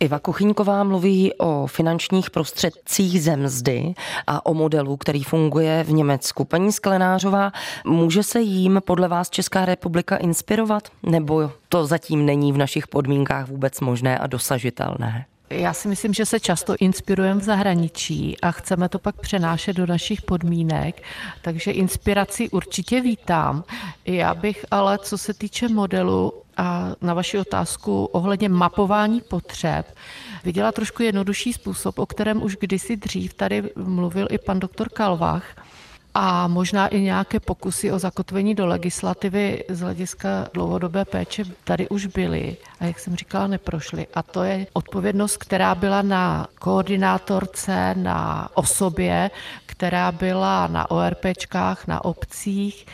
Iva 0.00 0.18
Kuchyňková 0.18 0.84
mluví 0.84 1.32
o 1.38 1.66
finančních 1.66 2.30
prostředcích 2.30 3.22
ze 3.22 3.36
mzdy 3.36 3.94
a 4.26 4.46
o 4.46 4.54
modelu, 4.54 4.96
který 4.96 5.24
funguje 5.24 5.84
v 5.84 5.92
Německu. 5.92 6.44
Paní 6.44 6.72
Sklenářová, 6.72 7.52
může 7.86 8.22
se 8.22 8.40
jím 8.40 8.80
podle 8.84 9.08
vás 9.08 9.30
Česká 9.30 9.64
republika 9.64 10.16
inspirovat? 10.16 10.88
Nebo 11.02 11.52
to 11.68 11.86
zatím 11.86 12.26
není 12.26 12.52
v 12.52 12.58
našich 12.58 12.86
podmínkách 12.86 13.48
vůbec 13.48 13.80
možné 13.80 14.18
a 14.18 14.26
dosažitelné? 14.26 15.26
Já 15.50 15.72
si 15.72 15.88
myslím, 15.88 16.14
že 16.14 16.26
se 16.26 16.40
často 16.40 16.74
inspirujeme 16.80 17.40
v 17.40 17.44
zahraničí 17.44 18.40
a 18.40 18.50
chceme 18.50 18.88
to 18.88 18.98
pak 18.98 19.20
přenášet 19.20 19.76
do 19.76 19.86
našich 19.86 20.22
podmínek, 20.22 21.02
takže 21.42 21.70
inspiraci 21.70 22.50
určitě 22.50 23.00
vítám. 23.00 23.64
Já 24.04 24.34
bych 24.34 24.64
ale, 24.70 24.98
co 24.98 25.18
se 25.18 25.34
týče 25.34 25.68
modelu 25.68 26.32
a 26.56 26.92
na 27.00 27.14
vaši 27.14 27.38
otázku 27.38 28.04
ohledně 28.04 28.48
mapování 28.48 29.20
potřeb, 29.20 29.96
viděla 30.44 30.72
trošku 30.72 31.02
jednodušší 31.02 31.52
způsob, 31.52 31.98
o 31.98 32.06
kterém 32.06 32.42
už 32.42 32.56
kdysi 32.60 32.96
dřív 32.96 33.34
tady 33.34 33.70
mluvil 33.76 34.28
i 34.30 34.38
pan 34.38 34.60
doktor 34.60 34.88
Kalvach, 34.88 35.44
a 36.20 36.48
možná 36.48 36.88
i 36.88 37.00
nějaké 37.00 37.40
pokusy 37.40 37.92
o 37.92 37.98
zakotvení 37.98 38.54
do 38.54 38.66
legislativy 38.66 39.64
z 39.68 39.80
hlediska 39.80 40.48
dlouhodobé 40.54 41.04
péče 41.04 41.44
tady 41.64 41.88
už 41.88 42.06
byly 42.06 42.56
a 42.80 42.84
jak 42.84 42.98
jsem 42.98 43.16
říkala, 43.16 43.46
neprošly. 43.46 44.06
A 44.14 44.22
to 44.22 44.42
je 44.42 44.66
odpovědnost, 44.72 45.36
která 45.36 45.74
byla 45.74 46.02
na 46.02 46.46
koordinátorce, 46.58 47.94
na 47.98 48.48
osobě, 48.54 49.30
která 49.66 50.12
byla 50.12 50.66
na 50.66 50.90
ORPčkách, 50.90 51.86
na 51.86 52.04
obcích 52.04 52.86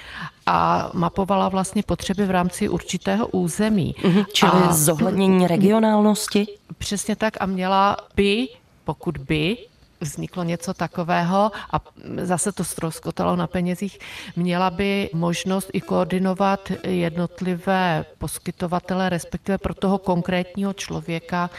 a 0.46 0.90
mapovala 0.92 1.48
vlastně 1.48 1.82
potřeby 1.82 2.26
v 2.26 2.30
rámci 2.30 2.68
určitého 2.68 3.26
území. 3.26 3.94
Mhm, 4.04 4.24
čili 4.32 4.52
a, 4.52 4.72
zohlednění 4.72 5.46
regionálnosti? 5.46 6.46
Přesně 6.78 7.16
tak 7.16 7.36
a 7.40 7.46
měla 7.46 7.96
by, 8.16 8.48
pokud 8.84 9.18
by 9.18 9.56
vzniklo 10.00 10.44
něco 10.44 10.74
takového 10.74 11.50
a 11.72 11.80
zase 12.22 12.52
to 12.52 12.64
ztroskotalo 12.64 13.36
na 13.36 13.46
penězích, 13.46 13.98
měla 14.36 14.70
by 14.70 15.10
možnost 15.12 15.70
i 15.72 15.80
koordinovat 15.80 16.72
jednotlivé 16.82 18.04
poskytovatele, 18.18 19.08
respektive 19.08 19.58
pro 19.58 19.74
toho 19.74 19.98
konkrétního 19.98 20.72
člověka 20.72 21.50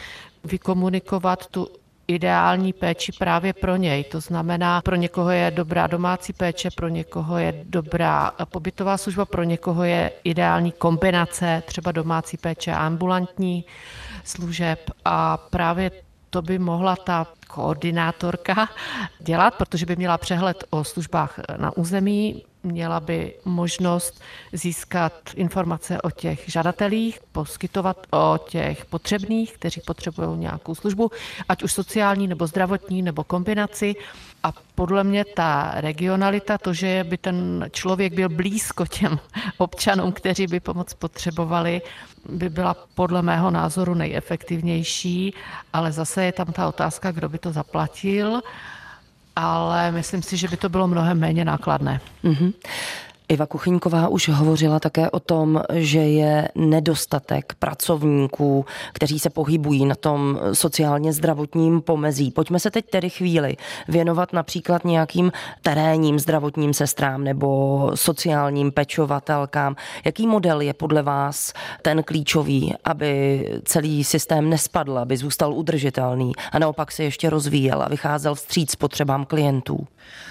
vykomunikovat 0.44 1.46
tu 1.46 1.68
ideální 2.08 2.72
péči 2.72 3.12
právě 3.12 3.52
pro 3.52 3.76
něj. 3.76 4.04
To 4.04 4.20
znamená, 4.20 4.80
pro 4.80 4.96
někoho 4.96 5.30
je 5.30 5.50
dobrá 5.50 5.86
domácí 5.86 6.32
péče, 6.32 6.70
pro 6.70 6.88
někoho 6.88 7.38
je 7.38 7.64
dobrá 7.64 8.32
pobytová 8.50 8.96
služba, 8.98 9.24
pro 9.24 9.42
někoho 9.42 9.84
je 9.84 10.12
ideální 10.24 10.72
kombinace 10.72 11.62
třeba 11.66 11.92
domácí 11.92 12.36
péče 12.36 12.72
a 12.72 12.86
ambulantní 12.86 13.64
služeb 14.24 14.90
a 15.04 15.36
právě 15.36 15.90
to 16.30 16.42
by 16.42 16.58
mohla 16.58 16.96
ta 16.96 17.26
koordinátorka 17.48 18.68
dělat, 19.20 19.54
protože 19.54 19.86
by 19.86 19.96
měla 19.96 20.18
přehled 20.18 20.64
o 20.70 20.84
službách 20.84 21.40
na 21.56 21.76
území, 21.76 22.44
měla 22.62 23.00
by 23.00 23.34
možnost 23.44 24.20
získat 24.52 25.12
informace 25.34 26.02
o 26.02 26.10
těch 26.10 26.44
žadatelích, 26.46 27.20
poskytovat 27.32 28.06
o 28.10 28.38
těch 28.48 28.84
potřebných, 28.84 29.52
kteří 29.52 29.80
potřebují 29.80 30.38
nějakou 30.38 30.74
službu, 30.74 31.10
ať 31.48 31.62
už 31.62 31.72
sociální 31.72 32.26
nebo 32.26 32.46
zdravotní 32.46 33.02
nebo 33.02 33.24
kombinaci. 33.24 33.94
A 34.46 34.52
podle 34.74 35.04
mě 35.04 35.24
ta 35.24 35.72
regionalita, 35.74 36.58
to, 36.58 36.72
že 36.72 37.04
by 37.08 37.18
ten 37.18 37.66
člověk 37.70 38.14
byl 38.14 38.28
blízko 38.28 38.86
těm 38.86 39.18
občanům, 39.58 40.12
kteří 40.12 40.46
by 40.46 40.60
pomoc 40.60 40.94
potřebovali, 40.94 41.82
by 42.28 42.48
byla 42.48 42.76
podle 42.94 43.22
mého 43.22 43.50
názoru 43.50 43.94
nejefektivnější, 43.94 45.34
ale 45.72 45.92
zase 45.92 46.24
je 46.24 46.32
tam 46.32 46.46
ta 46.46 46.68
otázka, 46.68 47.10
kdo 47.10 47.28
by 47.28 47.38
to 47.38 47.52
zaplatil 47.52 48.42
ale 49.36 49.92
myslím 49.92 50.22
si, 50.22 50.36
že 50.36 50.48
by 50.48 50.56
to 50.56 50.68
bylo 50.68 50.88
mnohem 50.88 51.20
méně 51.20 51.44
nákladné. 51.44 52.00
Mm-hmm. 52.24 52.52
Iva 53.28 53.46
Kuchyňková 53.46 54.08
už 54.08 54.28
hovořila 54.28 54.80
také 54.80 55.10
o 55.10 55.20
tom, 55.20 55.62
že 55.72 55.98
je 55.98 56.48
nedostatek 56.54 57.54
pracovníků, 57.58 58.64
kteří 58.92 59.18
se 59.18 59.30
pohybují 59.30 59.86
na 59.86 59.94
tom 59.94 60.40
sociálně 60.52 61.12
zdravotním 61.12 61.80
pomezí. 61.80 62.30
Pojďme 62.30 62.60
se 62.60 62.70
teď 62.70 62.90
tedy 62.90 63.10
chvíli 63.10 63.56
věnovat 63.88 64.32
například 64.32 64.84
nějakým 64.84 65.32
terénním 65.62 66.18
zdravotním 66.18 66.74
sestrám 66.74 67.24
nebo 67.24 67.90
sociálním 67.94 68.72
pečovatelkám. 68.72 69.76
Jaký 70.04 70.26
model 70.26 70.60
je 70.60 70.74
podle 70.74 71.02
vás 71.02 71.52
ten 71.82 72.02
klíčový, 72.02 72.74
aby 72.84 73.44
celý 73.64 74.04
systém 74.04 74.50
nespadl, 74.50 74.98
aby 74.98 75.16
zůstal 75.16 75.52
udržitelný 75.52 76.32
a 76.52 76.58
naopak 76.58 76.92
se 76.92 77.04
ještě 77.04 77.30
rozvíjel 77.30 77.82
a 77.82 77.88
vycházel 77.88 78.34
vstříc 78.34 78.76
potřebám 78.76 79.24
klientů? 79.24 79.86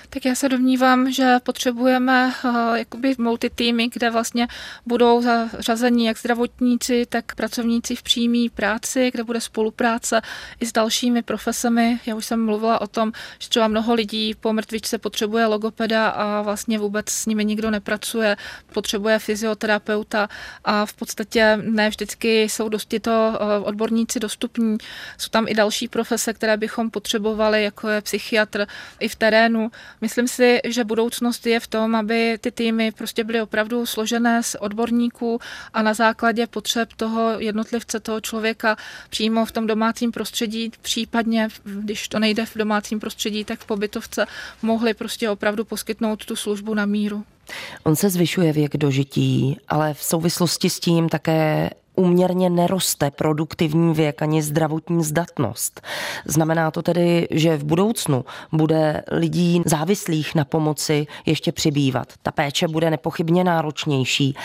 Tak 0.09 0.25
já 0.25 0.35
se 0.35 0.49
domnívám, 0.49 1.11
že 1.11 1.35
potřebujeme 1.43 2.33
uh, 2.45 2.77
jakoby 2.85 3.15
multitýmy, 3.17 3.89
kde 3.93 4.09
vlastně 4.09 4.47
budou 4.85 5.21
zařazení 5.21 6.05
jak 6.05 6.17
zdravotníci, 6.17 7.05
tak 7.09 7.35
pracovníci 7.35 7.95
v 7.95 8.03
přímé 8.03 8.49
práci, 8.53 9.11
kde 9.13 9.23
bude 9.23 9.41
spolupráce 9.41 10.21
i 10.59 10.65
s 10.65 10.71
dalšími 10.71 11.21
profesemi. 11.21 11.99
Já 12.05 12.15
už 12.15 12.25
jsem 12.25 12.45
mluvila 12.45 12.81
o 12.81 12.87
tom, 12.87 13.11
že 13.39 13.49
třeba 13.49 13.67
mnoho 13.67 13.93
lidí 13.93 14.35
po 14.39 14.53
mrtvičce 14.53 14.97
potřebuje 14.97 15.45
logopeda 15.45 16.07
a 16.07 16.41
vlastně 16.41 16.79
vůbec 16.79 17.09
s 17.09 17.25
nimi 17.25 17.45
nikdo 17.45 17.71
nepracuje, 17.71 18.37
potřebuje 18.73 19.19
fyzioterapeuta 19.19 20.29
a 20.63 20.85
v 20.85 20.93
podstatě 20.93 21.57
ne 21.61 21.89
vždycky 21.89 22.43
jsou 22.43 22.69
dosti 22.69 22.99
to 22.99 23.39
odborníci 23.63 24.19
dostupní. 24.19 24.77
Jsou 25.17 25.29
tam 25.29 25.47
i 25.47 25.53
další 25.53 25.87
profese, 25.87 26.33
které 26.33 26.57
bychom 26.57 26.89
potřebovali, 26.89 27.63
jako 27.63 27.89
je 27.89 28.01
psychiatr 28.01 28.67
i 28.99 29.07
v 29.07 29.15
terénu. 29.15 29.71
Myslím 30.01 30.27
si, 30.27 30.59
že 30.65 30.83
budoucnost 30.83 31.47
je 31.47 31.59
v 31.59 31.67
tom, 31.67 31.95
aby 31.95 32.37
ty 32.41 32.51
týmy 32.51 32.74
prostě 32.91 33.23
byly 33.23 33.41
opravdu 33.41 33.85
složené 33.85 34.43
z 34.43 34.55
odborníků 34.59 35.39
a 35.73 35.81
na 35.81 35.93
základě 35.93 36.47
potřeb 36.47 36.93
toho 36.93 37.39
jednotlivce, 37.39 37.99
toho 37.99 38.21
člověka 38.21 38.77
přímo 39.09 39.45
v 39.45 39.51
tom 39.51 39.67
domácím 39.67 40.11
prostředí, 40.11 40.71
případně, 40.81 41.47
když 41.63 42.07
to 42.07 42.19
nejde 42.19 42.45
v 42.45 42.57
domácím 42.57 42.99
prostředí, 42.99 43.43
tak 43.45 43.59
v 43.59 43.65
pobytovce 43.65 44.25
mohli 44.61 44.93
prostě 44.93 45.29
opravdu 45.29 45.65
poskytnout 45.65 46.25
tu 46.25 46.35
službu 46.35 46.73
na 46.73 46.85
míru. 46.85 47.23
On 47.83 47.95
se 47.95 48.09
zvyšuje 48.09 48.53
věk 48.53 48.77
dožití, 48.77 49.57
ale 49.67 49.93
v 49.93 50.03
souvislosti 50.03 50.69
s 50.69 50.79
tím 50.79 51.09
také 51.09 51.69
úměrně 51.95 52.49
neroste 52.49 53.11
produktivní 53.11 53.93
věk 53.93 54.21
ani 54.21 54.41
zdravotní 54.41 55.03
zdatnost. 55.03 55.81
Znamená 56.25 56.71
to 56.71 56.81
tedy, 56.81 57.27
že 57.31 57.57
v 57.57 57.63
budoucnu 57.63 58.25
bude 58.51 59.03
lidí 59.11 59.61
závislých 59.65 60.35
na 60.35 60.45
pomoci 60.45 61.07
ještě 61.25 61.51
přibývat. 61.51 62.13
Ta 62.23 62.31
péče 62.31 62.67
bude 62.67 62.89
nepochybně 62.89 63.43
náročnější. 63.43 64.35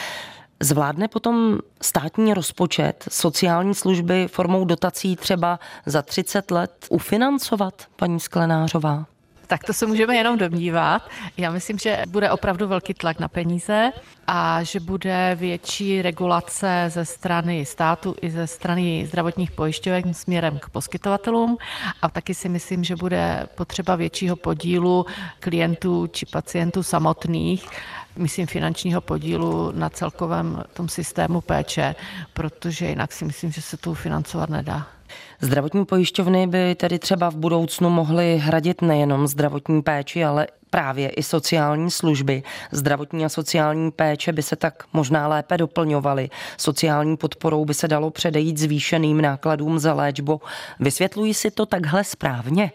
Zvládne 0.63 1.09
potom 1.09 1.59
státní 1.83 2.35
rozpočet 2.35 3.05
sociální 3.11 3.75
služby 3.75 4.29
formou 4.29 4.65
dotací 4.65 5.17
třeba 5.17 5.61
za 5.87 6.03
30 6.03 6.51
let 6.51 6.87
ufinancovat, 6.91 7.75
paní 7.97 8.21
Sklenářová? 8.21 9.07
Tak 9.51 9.65
to 9.65 9.73
se 9.73 9.87
můžeme 9.87 10.17
jenom 10.17 10.39
domnívat. 10.39 11.11
Já 11.37 11.51
myslím, 11.51 11.79
že 11.79 12.03
bude 12.09 12.31
opravdu 12.31 12.69
velký 12.69 12.95
tlak 12.95 13.21
na 13.21 13.29
peníze 13.29 13.93
a 14.27 14.63
že 14.63 14.81
bude 14.81 15.37
větší 15.41 16.03
regulace 16.03 16.85
ze 16.89 17.05
strany 17.05 17.67
státu 17.67 18.17
i 18.23 18.31
ze 18.31 18.47
strany 18.47 19.07
zdravotních 19.07 19.51
pojišťovek 19.51 20.05
směrem 20.13 20.59
k 20.59 20.69
poskytovatelům 20.69 21.59
a 22.03 22.09
taky 22.09 22.35
si 22.35 22.49
myslím, 22.49 22.85
že 22.85 22.97
bude 22.97 23.47
potřeba 23.55 23.97
většího 23.97 24.37
podílu 24.37 25.07
klientů 25.41 26.07
či 26.07 26.27
pacientů 26.27 26.83
samotných, 26.83 27.69
myslím 28.17 28.47
finančního 28.47 29.01
podílu 29.01 29.73
na 29.75 29.89
celkovém 29.89 30.65
tom 30.73 30.89
systému 30.89 31.41
péče, 31.41 31.95
protože 32.33 32.87
jinak 32.87 33.13
si 33.13 33.25
myslím, 33.25 33.53
že 33.53 33.63
se 33.63 33.77
to 33.77 33.95
financovat 33.95 34.51
nedá. 34.51 35.00
Zdravotní 35.41 35.85
pojišťovny 35.85 36.47
by 36.47 36.75
tedy 36.75 36.99
třeba 36.99 37.31
v 37.31 37.37
budoucnu 37.37 37.91
mohly 37.91 38.39
hradit 38.39 38.83
nejenom 38.83 39.27
zdravotní 39.27 39.83
péči, 39.83 40.25
ale 40.25 40.47
právě 40.71 41.09
i 41.09 41.23
sociální 41.23 41.91
služby. 41.91 42.43
Zdravotní 42.73 43.25
a 43.25 43.29
sociální 43.29 43.91
péče 43.91 44.33
by 44.33 44.43
se 44.43 44.57
tak 44.57 44.85
možná 44.93 45.29
lépe 45.29 45.59
doplňovaly. 45.59 46.31
Sociální 46.57 47.17
podporou 47.17 47.65
by 47.65 47.75
se 47.75 47.89
dalo 47.89 48.11
předejít 48.11 48.59
zvýšeným 48.59 49.21
nákladům 49.21 49.79
za 49.79 49.95
léčbu. 49.95 50.41
Vysvětlují 50.81 51.35
si 51.35 51.51
to 51.51 51.67
takhle 51.67 52.05
správně? 52.05 52.71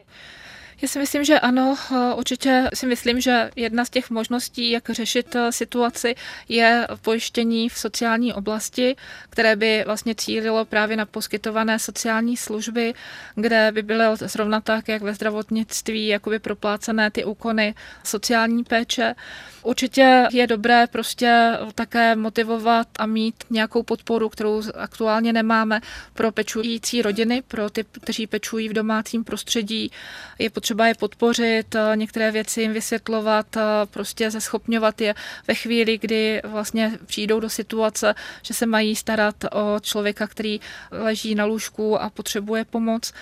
Já 0.82 0.88
si 0.88 1.00
myslím, 1.00 1.24
že 1.24 1.40
ano. 1.40 1.78
Určitě 2.16 2.70
si 2.74 2.88
myslím, 2.88 3.22
že 3.22 3.52
jedna 3.56 3.86
z 3.86 3.90
těch 3.90 4.10
možností, 4.10 4.72
jak 4.72 4.90
řešit 4.90 5.36
eh, 5.36 5.52
situaci, 5.52 6.16
je 6.50 6.88
pojištění 7.02 7.70
v 7.70 7.78
sociální 7.78 8.34
oblasti, 8.34 8.96
které 9.30 9.56
by 9.56 9.84
vlastně 9.86 10.16
cílilo 10.16 10.66
právě 10.66 10.98
na 10.98 11.06
poskytované 11.06 11.80
sociální 11.80 12.38
služby, 12.38 12.94
kde 13.36 13.72
by 13.72 13.82
byly 13.82 14.06
zrovna 14.20 14.62
tak, 14.62 14.88
jak 14.88 15.02
ve 15.02 15.14
zdravotnictví, 15.14 16.08
jakoby 16.08 16.40
proplácené 16.40 17.12
ty 17.12 17.26
úkony 17.26 17.76
sociální 18.04 18.64
péče. 18.64 19.16
Určitě 19.64 20.28
je 20.32 20.48
dobré 20.48 20.88
prostě 20.88 21.58
také 21.76 22.16
motivovat 22.16 22.88
a 23.00 23.06
mít 23.06 23.36
nějakou 23.50 23.84
podporu, 23.84 24.30
kterou 24.30 24.64
aktuálně 24.76 25.34
nemáme 25.34 25.82
pro 26.14 26.32
pečující 26.32 27.02
rodiny, 27.02 27.44
pro 27.48 27.70
ty, 27.70 27.86
kteří 28.02 28.28
pečují 28.28 28.70
v 28.70 28.74
domácím 28.74 29.24
prostředí. 29.24 29.92
Je 30.40 30.50
potřeba 30.50 30.65
je 30.86 30.96
podpořit, 30.96 31.76
některé 31.96 32.32
věci 32.32 32.62
jim 32.62 32.74
vysvětlovat, 32.74 33.46
prostě 33.86 34.32
zeschopňovat 34.32 35.02
je 35.02 35.16
ve 35.48 35.54
chvíli, 35.54 35.98
kdy 35.98 36.42
vlastně 36.44 37.00
přijdou 37.06 37.40
do 37.40 37.50
situace, 37.50 38.16
že 38.42 38.54
se 38.54 38.66
mají 38.66 38.96
starat 38.96 39.36
o 39.52 39.80
člověka, 39.80 40.28
který 40.28 40.60
leží 40.92 41.36
na 41.36 41.46
lůžku 41.46 42.02
a 42.02 42.10
potřebuje 42.10 42.66
pomoc. 42.66 43.14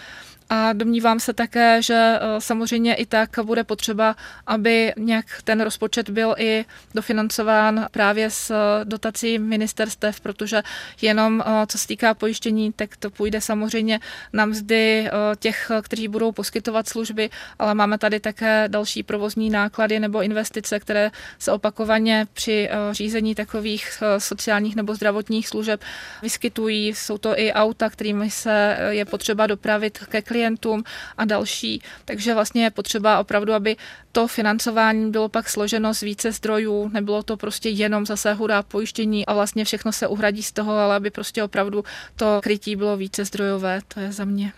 A 0.49 0.73
domnívám 0.73 1.19
se 1.19 1.33
také, 1.33 1.81
že 1.81 1.93
eh, 2.21 2.41
samozřejmě 2.41 2.95
i 2.95 3.05
tak 3.05 3.29
bude 3.43 3.63
potřeba, 3.63 4.15
aby 4.47 4.93
nějak 4.97 5.25
ten 5.43 5.61
rozpočet 5.61 6.09
byl 6.09 6.35
i 6.37 6.65
dofinancován 6.95 7.87
právě 7.91 8.29
s 8.29 8.51
eh, 8.51 8.85
dotací 8.85 9.39
ministerstev, 9.39 10.21
protože 10.21 10.63
jenom 11.01 11.43
eh, 11.45 11.67
co 11.67 11.77
se 11.77 11.87
týká 11.87 12.13
pojištění, 12.13 12.73
tak 12.73 12.97
to 12.97 13.09
půjde 13.09 13.41
samozřejmě 13.41 13.99
na 14.33 14.45
mzdy 14.45 15.09
těch, 15.39 15.71
kteří 15.81 16.07
budou 16.07 16.31
poskytovat 16.31 16.89
služby, 16.89 17.29
ale 17.59 17.75
máme 17.75 17.97
tady 17.97 18.19
také 18.19 18.65
další 18.67 19.03
provozní 19.03 19.49
náklady 19.49 19.99
nebo 19.99 20.21
investice, 20.21 20.79
které 20.79 21.11
se 21.39 21.51
opakovaně 21.51 22.27
při 22.33 22.69
řízení 22.91 23.35
takových 23.35 24.03
sociálních 24.17 24.75
nebo 24.75 24.95
zdravotních 24.95 25.47
služeb 25.47 25.81
vyskytují. 26.21 26.87
Jsou 26.87 27.17
to 27.17 27.39
i 27.39 27.53
auta, 27.53 27.89
kterými 27.89 28.31
se 28.31 28.77
je 28.89 29.05
potřeba 29.05 29.47
dopravit 29.47 29.97
ke 29.97 30.21
klientům 30.33 30.83
a 31.17 31.25
další. 31.25 31.81
Takže 32.05 32.33
vlastně 32.33 32.63
je 32.63 32.71
potřeba 32.71 33.19
opravdu, 33.19 33.53
aby 33.53 33.75
to 34.11 34.27
financování 34.27 35.11
bylo 35.11 35.29
pak 35.29 35.49
složeno 35.49 35.93
z 35.93 36.01
více 36.01 36.31
zdrojů, 36.31 36.89
nebylo 36.93 37.23
to 37.23 37.37
prostě 37.37 37.69
jenom 37.69 38.05
zase 38.05 38.33
hurá 38.33 38.63
pojištění 38.63 39.25
a 39.25 39.33
vlastně 39.33 39.65
všechno 39.65 39.91
se 39.91 40.07
uhradí 40.07 40.43
z 40.43 40.51
toho, 40.51 40.73
ale 40.73 40.95
aby 40.95 41.09
prostě 41.09 41.43
opravdu 41.43 41.83
to 42.15 42.39
krytí 42.43 42.75
bylo 42.75 42.97
více 42.97 43.25
zdrojové, 43.25 43.81
to 43.93 43.99
je 43.99 44.11
za 44.11 44.25
mě. 44.25 44.53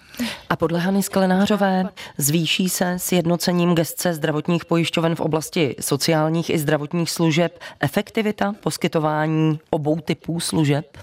A 0.49 0.55
podle 0.55 0.79
Hany 0.79 1.03
Sklenářové 1.03 1.89
zvýší 2.17 2.69
se 2.69 2.91
s 2.91 3.11
jednocením 3.11 3.75
gestce 3.75 4.13
zdravotních 4.13 4.65
pojišťoven 4.65 5.15
v 5.15 5.19
oblasti 5.19 5.75
sociálních 5.79 6.49
i 6.49 6.59
zdravotních 6.59 7.11
služeb 7.11 7.59
efektivita 7.79 8.55
poskytování 8.63 9.59
obou 9.69 9.99
typů 9.99 10.39
služeb? 10.39 10.97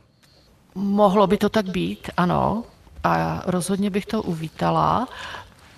Mohlo 0.74 1.26
by 1.26 1.36
to 1.36 1.48
tak 1.48 1.66
být, 1.68 2.10
ano. 2.16 2.64
A 3.04 3.42
rozhodně 3.46 3.90
bych 3.90 4.06
to 4.06 4.22
uvítala, 4.22 5.08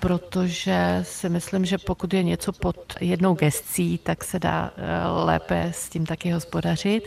protože 0.05 1.01
si 1.03 1.29
myslím, 1.29 1.65
že 1.65 1.79
pokud 1.79 2.15
je 2.15 2.23
něco 2.23 2.53
pod 2.53 2.77
jednou 3.01 3.35
gestcí, 3.35 3.99
tak 3.99 4.25
se 4.25 4.39
dá 4.39 4.71
eh, 4.77 5.07
lépe 5.25 5.73
s 5.75 5.89
tím 5.89 6.07
taky 6.07 6.31
hospodařit. 6.31 7.05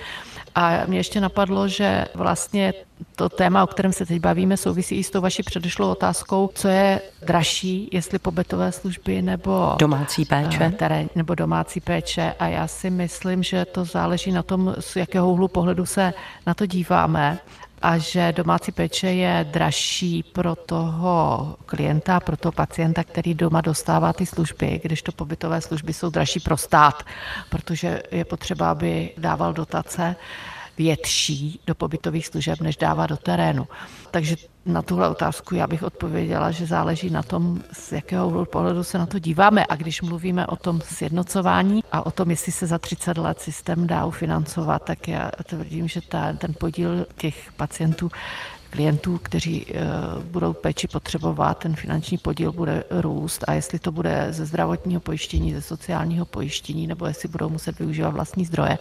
A 0.56 0.86
mě 0.86 1.00
ještě 1.00 1.22
napadlo, 1.22 1.68
že 1.68 2.06
vlastně 2.14 2.74
to 3.16 3.30
téma, 3.30 3.64
o 3.64 3.68
kterém 3.68 3.94
se 3.94 4.06
teď 4.06 4.22
bavíme, 4.22 4.58
souvisí 4.58 4.96
i 4.96 5.04
s 5.04 5.10
tou 5.10 5.22
vaší 5.22 5.44
předešlou 5.44 5.90
otázkou, 5.92 6.50
co 6.54 6.68
je 6.68 7.02
dražší, 7.26 7.90
jestli 7.92 8.20
pobytové 8.20 8.72
služby 8.72 9.22
nebo 9.22 9.76
domácí 9.80 10.26
péče. 10.26 10.58
Eh, 10.62 10.72
Terén, 10.72 11.10
nebo 11.16 11.36
domácí 11.36 11.80
péče. 11.80 12.34
A 12.40 12.48
já 12.48 12.68
si 12.68 12.90
myslím, 12.90 13.44
že 13.44 13.66
to 13.66 13.86
záleží 13.86 14.32
na 14.32 14.44
tom, 14.44 14.76
z 14.80 14.96
jakého 14.96 15.32
úhlu 15.32 15.48
pohledu 15.48 15.86
se 15.86 16.14
na 16.48 16.54
to 16.54 16.66
díváme 16.66 17.40
a 17.82 17.98
že 17.98 18.34
domácí 18.36 18.72
péče 18.72 19.08
je 19.08 19.46
dražší 19.52 20.24
pro 20.24 20.56
toho 20.56 21.56
klienta, 21.66 22.20
pro 22.20 22.38
toho 22.38 22.52
pacienta, 22.52 23.04
který 23.04 23.34
doma 23.34 23.62
dostává 23.62 24.14
ty 24.14 24.26
služby, 24.26 24.80
když 24.84 25.02
to 25.02 25.12
pobytové 25.12 25.62
služby 25.62 25.94
jsou 25.94 26.10
dražší 26.10 26.40
pro 26.40 26.58
stát, 26.58 27.04
protože 27.50 28.04
je 28.12 28.26
potřeba, 28.26 28.72
aby 28.72 29.10
dával 29.18 29.54
dotace 29.54 30.16
větší 30.78 31.60
do 31.68 31.76
pobytových 31.76 32.28
služeb, 32.28 32.62
než 32.62 32.78
dává 32.78 33.08
do 33.08 33.18
terénu. 33.18 33.68
Takže 34.12 34.36
Na 34.68 34.82
tuhle 34.82 35.10
otázku 35.10 35.56
já 35.56 35.68
bych 35.68 35.84
odpověděla, 35.84 36.52
že 36.52 36.66
záleží 36.66 37.10
na 37.10 37.24
tom, 37.24 37.62
z 37.74 37.92
jakého 37.92 38.46
pohledu 38.46 38.84
se 38.84 38.98
na 38.98 39.06
to 39.06 39.20
díváme. 39.20 39.66
A 39.70 39.76
když 39.76 40.02
mluvíme 40.02 40.48
o 40.48 40.56
tom 40.56 40.82
sjednocování 40.82 41.84
a 41.92 42.06
o 42.06 42.12
tom, 42.12 42.30
jestli 42.30 42.52
se 42.52 42.68
za 42.68 42.78
30 42.78 43.18
let 43.18 43.42
systém 43.42 43.88
dá 43.88 44.06
ufinancovat, 44.06 44.84
tak 44.84 45.08
já 45.08 45.32
tvrdím, 45.44 45.88
že 45.88 46.02
ta, 46.02 46.34
ten 46.34 46.54
podíl 46.60 47.06
těch 47.16 47.52
pacientů 47.58 48.12
klientů, 48.70 49.18
kteří 49.24 49.66
eh, 49.70 49.82
budou 50.24 50.54
péči 50.54 50.88
potřebovat, 50.88 51.58
ten 51.58 51.76
finanční 51.76 52.18
podíl 52.18 52.52
bude 52.52 52.84
růst 52.90 53.44
a 53.48 53.54
jestli 53.54 53.80
to 53.80 53.92
bude 53.92 54.28
ze 54.30 54.46
zdravotního 54.46 55.02
pojištění, 55.02 55.54
ze 55.54 55.62
sociálního 55.62 56.26
pojištění, 56.26 56.88
nebo 56.88 57.06
jestli 57.06 57.30
budou 57.30 57.50
muset 57.50 57.80
využívat 57.80 58.10
vlastní 58.10 58.46
zdroje, 58.46 58.78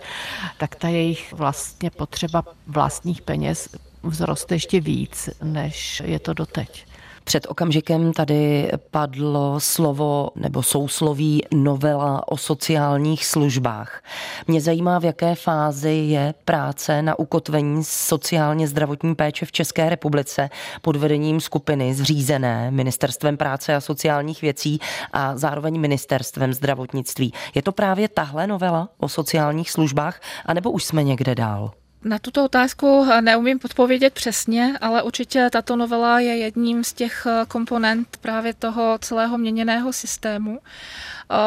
tak 0.59 0.75
ta 0.75 0.89
jejich 0.89 1.33
vlastně 1.33 1.91
potřeba 1.91 2.43
vlastních 2.67 3.23
peněz 3.23 3.69
vzroste 4.11 4.55
ještě 4.55 4.81
víc, 4.81 5.31
než 5.43 6.03
je 6.05 6.19
to 6.19 6.35
doteď. 6.35 6.87
Před 7.27 7.47
okamžikem 7.49 8.13
tady 8.13 8.71
padlo 8.91 9.61
slovo 9.61 10.31
nebo 10.37 10.63
sousloví 10.63 11.43
novela 11.55 12.29
o 12.29 12.37
sociálních 12.37 13.27
službách. 13.27 14.03
Mě 14.47 14.61
zajímá, 14.61 14.99
v 14.99 15.05
jaké 15.05 15.35
fázi 15.35 15.91
je 15.91 16.35
práce 16.45 17.03
na 17.03 17.19
ukotvení 17.19 17.85
sociálně 17.85 18.69
zdravotní 18.69 19.15
péče 19.15 19.47
v 19.47 19.53
České 19.53 19.91
republice 19.91 20.51
pod 20.83 20.97
vedením 20.97 21.41
skupiny 21.41 21.95
zřízené 21.95 22.71
Ministerstvem 22.71 23.37
práce 23.37 23.75
a 23.75 23.81
sociálních 23.81 24.43
věcí 24.43 24.79
a 25.13 25.37
zároveň 25.37 25.81
Ministerstvem 25.81 26.55
zdravotnictví. 26.55 27.33
Je 27.55 27.63
to 27.63 27.73
právě 27.73 28.09
tahle 28.09 28.47
novela 28.47 28.89
o 28.99 29.09
sociálních 29.09 29.71
službách, 29.71 30.21
anebo 30.45 30.71
už 30.71 30.85
jsme 30.85 31.03
někde 31.03 31.35
dál? 31.35 31.71
Na 32.07 32.19
tuto 32.19 32.45
otázku 32.45 33.07
neumím 33.21 33.59
odpovědět 33.65 34.15
přesně, 34.15 34.79
ale 34.81 35.03
určitě 35.03 35.49
tato 35.53 35.77
novela 35.77 36.21
je 36.21 36.37
jedním 36.37 36.85
z 36.85 36.93
těch 36.93 37.27
komponent 37.49 38.17
právě 38.21 38.55
toho 38.55 38.99
celého 39.01 39.39
měněného 39.39 39.93
systému. 39.93 40.59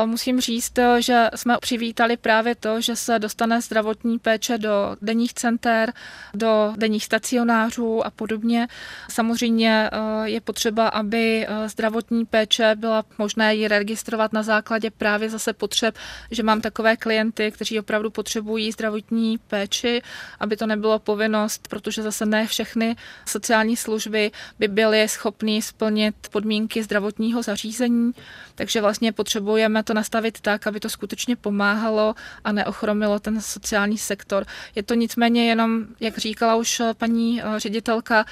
Musím 0.06 0.42
říct, 0.42 0.80
že 1.00 1.30
jsme 1.36 1.58
přivítali 1.62 2.18
právě 2.18 2.56
to, 2.56 2.82
že 2.82 2.96
se 2.96 3.20
dostane 3.20 3.62
zdravotní 3.62 4.20
péče 4.20 4.58
do 4.58 4.96
denních 5.02 5.34
center, 5.34 5.94
do 6.34 6.74
denních 6.78 7.06
stacionářů 7.06 8.06
a 8.06 8.10
podobně. 8.10 8.68
Samozřejmě 9.10 9.90
eh, 9.92 10.30
je 10.30 10.42
potřeba, 10.42 10.88
aby 10.88 11.48
eh, 11.48 11.70
zdravotní 11.70 12.26
péče 12.26 12.76
byla 12.76 13.04
možné 13.18 13.56
ji 13.56 13.68
registrovat 13.68 14.34
na 14.34 14.44
základě 14.44 14.92
právě 14.92 15.30
zase 15.30 15.54
potřeb, 15.54 15.96
že 16.32 16.44
mám 16.44 16.62
takové 16.62 16.98
klienty, 16.98 17.52
kteří 17.52 17.80
opravdu 17.80 18.10
potřebují 18.10 18.72
zdravotní 18.72 19.38
péči, 19.38 20.02
aby 20.40 20.58
to 20.58 20.66
nebylo 20.66 21.00
povinnost, 21.00 21.68
protože 21.68 22.02
zase 22.02 22.26
ne 22.26 22.48
všechny 22.48 22.96
sociální 23.26 23.76
služby 23.76 24.32
by 24.60 24.68
byly 24.68 25.08
schopny 25.08 25.62
splnit 25.62 26.16
podmínky 26.32 26.84
zdravotního 26.84 27.44
zařízení, 27.44 28.12
takže 28.56 28.82
vlastně 28.82 29.12
potřebujeme 29.12 29.69
potřebujeme 29.70 29.84
to 29.84 29.94
nastavit 29.94 30.42
tak, 30.42 30.68
aby 30.68 30.80
to 30.80 30.90
skutečně 30.90 31.36
pomáhalo 31.36 32.16
a 32.44 32.52
neochromilo 32.52 33.20
ten 33.20 33.42
sociální 33.42 33.98
sektor. 33.98 34.46
Je 34.76 34.84
to 34.84 34.94
nicméně 34.94 35.50
jenom, 35.50 35.86
jak 36.00 36.18
říkala 36.18 36.56
už 36.56 36.82
paní 36.98 37.42
eh, 37.42 37.60
ředitelka, 37.60 38.26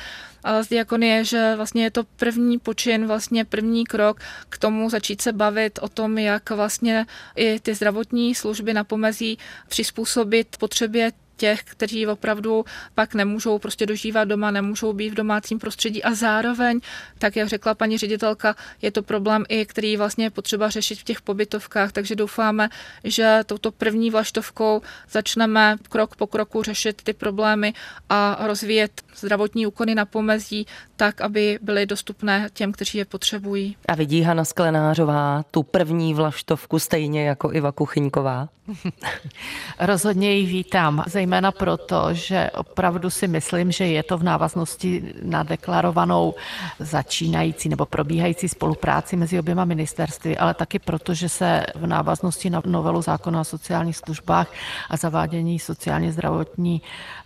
eh, 0.45 0.63
z 0.63 0.69
Diakonie, 0.69 1.25
že 1.25 1.55
vlastně 1.55 1.83
je 1.83 1.91
to 1.91 2.03
první 2.03 2.59
počin, 2.59 3.07
vlastně 3.07 3.45
první 3.45 3.85
krok 3.85 4.19
k 4.49 4.57
tomu 4.57 4.89
začít 4.89 5.21
se 5.21 5.31
bavit 5.31 5.79
o 5.81 5.89
tom, 5.89 6.17
jak 6.17 6.49
vlastně 6.49 7.05
i 7.35 7.59
ty 7.59 7.73
zdravotní 7.73 8.35
služby 8.35 8.73
na 8.73 8.83
pomezí 8.83 9.37
přizpůsobit 9.67 10.57
potřebě 10.57 11.11
těch, 11.37 11.63
kteří 11.63 12.07
opravdu 12.07 12.65
pak 12.95 13.13
nemůžou 13.13 13.59
prostě 13.59 13.85
dožívat 13.85 14.23
doma, 14.23 14.51
nemůžou 14.51 14.93
být 14.93 15.09
v 15.09 15.13
domácím 15.13 15.59
prostředí 15.59 16.03
a 16.03 16.13
zároveň, 16.13 16.79
tak 17.17 17.35
jak 17.35 17.47
řekla 17.47 17.75
paní 17.75 17.97
ředitelka, 17.97 18.55
je 18.81 18.91
to 18.91 19.03
problém 19.03 19.45
i, 19.49 19.65
který 19.65 19.97
vlastně 19.97 20.25
je 20.25 20.29
potřeba 20.29 20.69
řešit 20.69 20.99
v 20.99 21.03
těch 21.03 21.21
pobytovkách, 21.21 21.91
takže 21.91 22.15
doufáme, 22.15 22.69
že 23.03 23.39
touto 23.45 23.71
první 23.71 24.11
vlaštovkou 24.11 24.81
začneme 25.11 25.77
krok 25.89 26.15
po 26.15 26.27
kroku 26.27 26.63
řešit 26.63 27.01
ty 27.03 27.13
problémy 27.13 27.73
a 28.09 28.37
rozvíjet 28.47 29.01
zdravotní 29.15 29.67
úkony 29.67 29.95
na 29.95 30.05
pomezí 30.05 30.65
tak, 30.95 31.21
aby 31.21 31.59
byly 31.61 31.85
dostupné 31.85 32.49
těm, 32.53 32.71
kteří 32.71 32.97
je 32.97 33.05
potřebují. 33.05 33.77
A 33.87 33.95
vidí 33.95 34.21
Hana 34.21 34.45
Sklenářová 34.45 35.43
tu 35.51 35.63
první 35.63 36.13
vlaštovku 36.13 36.79
stejně 36.79 37.27
jako 37.27 37.53
Iva 37.53 37.71
Kuchyňková? 37.71 38.49
Rozhodně 39.79 40.33
ji 40.33 40.45
vítám, 40.45 41.03
zejména 41.07 41.51
proto, 41.51 42.07
že 42.11 42.49
opravdu 42.57 43.09
si 43.09 43.27
myslím, 43.27 43.71
že 43.71 43.87
je 43.87 44.03
to 44.03 44.17
v 44.17 44.23
návaznosti 44.23 45.13
na 45.23 45.43
deklarovanou 45.43 46.33
začínající 46.79 47.69
nebo 47.69 47.85
probíhající 47.85 48.49
spolupráci 48.49 49.15
mezi 49.15 49.39
oběma 49.39 49.65
ministerstvy, 49.65 50.37
ale 50.37 50.53
taky 50.53 50.79
proto, 50.79 51.13
že 51.13 51.29
se 51.29 51.65
v 51.75 51.87
návaznosti 51.87 52.49
na 52.49 52.61
novelu 52.65 53.01
zákona 53.01 53.41
o 53.41 53.43
sociálních 53.43 53.97
službách 53.97 54.51
a 54.89 54.97
zavádění 54.97 55.59
sociálně 55.59 56.11
zdravotní 56.11 56.81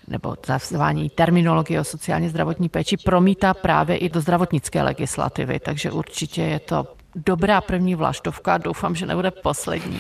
nebo 0.07 0.35
zavádění 0.69 1.09
terminologie 1.09 1.79
o 1.79 1.83
sociálně 1.83 2.29
zdravotní 2.29 2.69
péči 2.69 2.97
promítá 2.97 3.53
právě 3.53 3.97
i 3.97 4.09
do 4.09 4.21
zdravotnické 4.21 4.81
legislativy, 4.81 5.59
takže 5.59 5.91
určitě 5.91 6.41
je 6.41 6.59
to 6.59 7.00
dobrá 7.15 7.61
první 7.61 7.95
vlaštovka, 7.95 8.57
doufám, 8.57 8.95
že 8.95 9.05
nebude 9.05 9.31
poslední. 9.31 9.99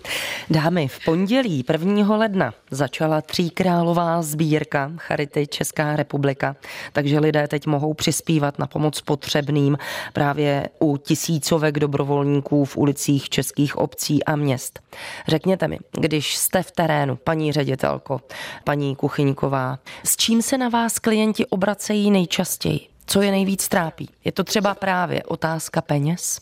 Dámy, 0.50 0.88
v 0.88 1.04
pondělí 1.04 1.64
1. 1.72 2.16
ledna 2.16 2.54
začala 2.70 3.20
tříkrálová 3.20 4.22
sbírka 4.22 4.92
Charity 4.96 5.46
Česká 5.46 5.96
republika, 5.96 6.56
takže 6.92 7.18
lidé 7.18 7.48
teď 7.48 7.66
mohou 7.66 7.94
přispívat 7.94 8.58
na 8.58 8.66
pomoc 8.66 9.00
potřebným 9.00 9.78
právě 10.12 10.68
u 10.78 10.96
tisícovek 10.96 11.78
dobrovolníků 11.78 12.64
v 12.64 12.76
ulicích 12.76 13.28
českých 13.28 13.76
obcí 13.76 14.24
a 14.24 14.36
měst. 14.36 14.80
Řekněte 15.28 15.68
mi, 15.68 15.78
když 15.92 16.36
jste 16.36 16.62
v 16.62 16.70
terénu, 16.70 17.16
paní 17.16 17.52
ředitelko, 17.52 18.20
paní 18.64 18.96
Kuchyňková, 18.96 19.78
s 20.04 20.16
čím 20.16 20.42
se 20.42 20.58
na 20.58 20.68
vás 20.68 20.98
klienti 20.98 21.46
obracejí 21.46 22.10
nejčastěji? 22.10 22.91
Co 23.12 23.22
je 23.22 23.30
nejvíc 23.30 23.68
trápí? 23.68 24.08
Je 24.24 24.32
to 24.32 24.44
třeba 24.44 24.74
právě 24.74 25.22
otázka 25.22 25.80
peněz? 25.80 26.40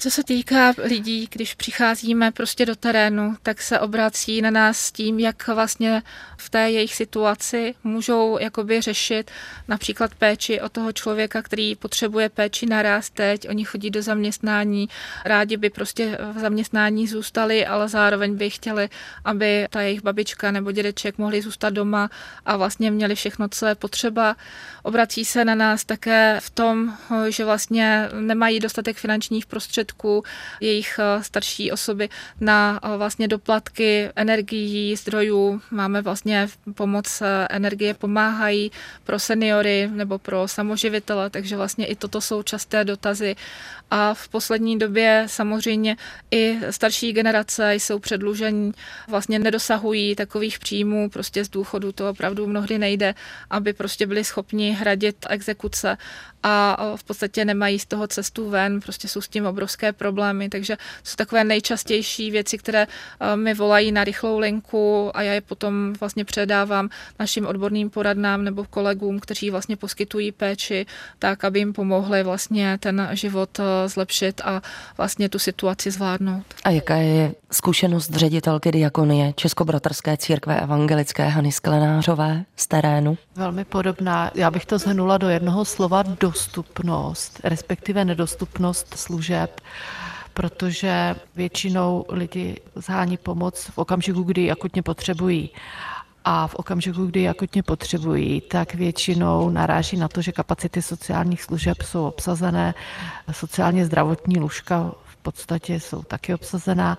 Co 0.00 0.10
se 0.10 0.24
týká 0.24 0.72
lidí, 0.84 1.28
když 1.30 1.54
přicházíme 1.54 2.30
prostě 2.30 2.66
do 2.66 2.76
terénu, 2.76 3.36
tak 3.42 3.62
se 3.62 3.80
obrací 3.80 4.42
na 4.42 4.50
nás 4.50 4.78
s 4.78 4.92
tím, 4.92 5.18
jak 5.18 5.48
vlastně 5.48 6.02
v 6.36 6.50
té 6.50 6.70
jejich 6.70 6.94
situaci 6.94 7.74
můžou 7.84 8.38
jakoby 8.40 8.80
řešit 8.80 9.30
například 9.68 10.14
péči 10.14 10.60
o 10.60 10.68
toho 10.68 10.92
člověka, 10.92 11.42
který 11.42 11.74
potřebuje 11.76 12.28
péči 12.28 12.66
naraz 12.66 13.10
teď, 13.10 13.48
oni 13.48 13.64
chodí 13.64 13.90
do 13.90 14.02
zaměstnání, 14.02 14.88
rádi 15.24 15.56
by 15.56 15.70
prostě 15.70 16.18
v 16.32 16.38
zaměstnání 16.38 17.06
zůstali, 17.06 17.66
ale 17.66 17.88
zároveň 17.88 18.36
by 18.36 18.50
chtěli, 18.50 18.88
aby 19.24 19.66
ta 19.70 19.80
jejich 19.80 20.02
babička 20.02 20.50
nebo 20.50 20.72
dědeček 20.72 21.18
mohli 21.18 21.42
zůstat 21.42 21.70
doma 21.70 22.10
a 22.46 22.56
vlastně 22.56 22.90
měli 22.90 23.14
všechno, 23.14 23.48
co 23.48 23.66
je 23.66 23.74
potřeba. 23.74 24.36
Obrací 24.82 25.24
se 25.24 25.44
na 25.44 25.54
nás 25.54 25.84
také 25.84 26.40
v 26.40 26.50
tom, 26.50 26.98
že 27.28 27.44
vlastně 27.44 28.08
nemají 28.20 28.60
dostatek 28.60 28.96
finančních 28.96 29.46
prostředků, 29.46 29.87
jejich 30.60 30.98
eh, 30.98 31.22
starší 31.24 31.72
osoby 31.72 32.08
na 32.40 32.80
eh, 32.82 32.96
vlastně 32.96 33.28
doplatky 33.28 34.08
energií, 34.16 34.96
zdrojů. 34.96 35.60
Máme 35.70 36.02
vlastně 36.02 36.48
pomoc 36.74 37.22
eh, 37.22 37.46
energie 37.50 37.94
pomáhají 37.94 38.70
pro 39.04 39.18
seniory 39.18 39.88
nebo 39.92 40.18
pro 40.18 40.48
samoživitele, 40.48 41.30
takže 41.30 41.56
vlastně 41.56 41.86
i 41.86 41.96
toto 41.96 42.20
jsou 42.20 42.42
časté 42.42 42.84
dotazy. 42.84 43.36
A 43.90 44.14
v 44.14 44.28
poslední 44.28 44.78
době 44.78 45.24
samozřejmě 45.26 45.96
i 46.30 46.58
starší 46.70 47.12
generace 47.12 47.74
jsou 47.74 47.98
předlužení, 47.98 48.72
vlastně 49.08 49.38
nedosahují 49.38 50.14
takových 50.14 50.58
příjmů, 50.58 51.10
prostě 51.10 51.44
z 51.44 51.48
důchodu 51.48 51.92
to 51.92 52.10
opravdu 52.10 52.46
mnohdy 52.46 52.78
nejde, 52.78 53.14
aby 53.50 53.72
prostě 53.72 54.06
byli 54.06 54.24
schopni 54.24 54.70
hradit 54.70 55.16
exekuce 55.28 55.96
a 56.42 56.76
v 56.96 57.04
podstatě 57.04 57.44
nemají 57.44 57.78
z 57.78 57.86
toho 57.86 58.06
cestu 58.06 58.50
ven, 58.50 58.80
prostě 58.80 59.08
jsou 59.08 59.20
s 59.20 59.28
tím 59.28 59.46
obrovské 59.46 59.92
problémy, 59.92 60.48
takže 60.48 60.76
jsou 61.04 61.16
takové 61.16 61.44
nejčastější 61.44 62.30
věci, 62.30 62.58
které 62.58 62.86
mi 63.34 63.54
volají 63.54 63.92
na 63.92 64.04
rychlou 64.04 64.38
linku 64.38 65.10
a 65.14 65.22
já 65.22 65.32
je 65.32 65.40
potom 65.40 65.92
vlastně 66.00 66.24
předávám 66.24 66.88
našim 67.18 67.46
odborným 67.46 67.90
poradnám 67.90 68.44
nebo 68.44 68.64
kolegům, 68.64 69.20
kteří 69.20 69.50
vlastně 69.50 69.76
poskytují 69.76 70.32
péči, 70.32 70.86
tak, 71.18 71.44
aby 71.44 71.58
jim 71.58 71.72
pomohli 71.72 72.22
vlastně 72.22 72.78
ten 72.80 73.08
život 73.12 73.60
zlepšit 73.86 74.40
a 74.44 74.62
vlastně 74.96 75.28
tu 75.28 75.38
situaci 75.38 75.90
zvládnout. 75.90 76.44
A 76.64 76.70
jaká 76.70 76.96
je 76.96 77.32
zkušenost 77.50 78.14
ředitelky 78.14 78.72
diakonie 78.72 79.32
Českobratrské 79.32 80.16
církve 80.16 80.60
evangelické 80.60 81.28
Hany 81.28 81.52
Sklenářové 81.52 82.44
z 82.56 82.66
terénu? 82.66 83.18
Velmi 83.36 83.64
podobná. 83.64 84.30
Já 84.34 84.50
bych 84.50 84.66
to 84.66 84.78
zhrnula 84.78 85.18
do 85.18 85.28
jednoho 85.28 85.64
slova 85.64 86.02
dostupnost, 86.28 87.40
respektive 87.44 88.04
nedostupnost 88.04 88.94
služeb 88.98 89.60
protože 90.38 91.16
většinou 91.36 92.04
lidi 92.08 92.60
zhání 92.74 93.16
pomoc 93.16 93.64
v 93.74 93.78
okamžiku, 93.78 94.22
kdy 94.22 94.50
akutně 94.50 94.82
potřebují. 94.82 95.50
a 96.24 96.46
v 96.46 96.54
okamžiku, 96.54 97.06
kdy 97.06 97.20
je 97.22 97.30
akutně 97.30 97.62
potřebují, 97.62 98.40
tak 98.40 98.74
většinou 98.74 99.50
naráží 99.50 99.96
na 99.96 100.08
to, 100.08 100.22
že 100.22 100.32
kapacity 100.32 100.82
sociálních 100.82 101.42
služeb 101.42 101.82
jsou 101.82 102.06
obsazené, 102.06 102.74
sociálně 103.32 103.86
zdravotní 103.86 104.38
lůžka 104.38 104.92
v 105.04 105.16
podstatě 105.16 105.80
jsou 105.80 106.02
taky 106.02 106.34
obsazená 106.34 106.98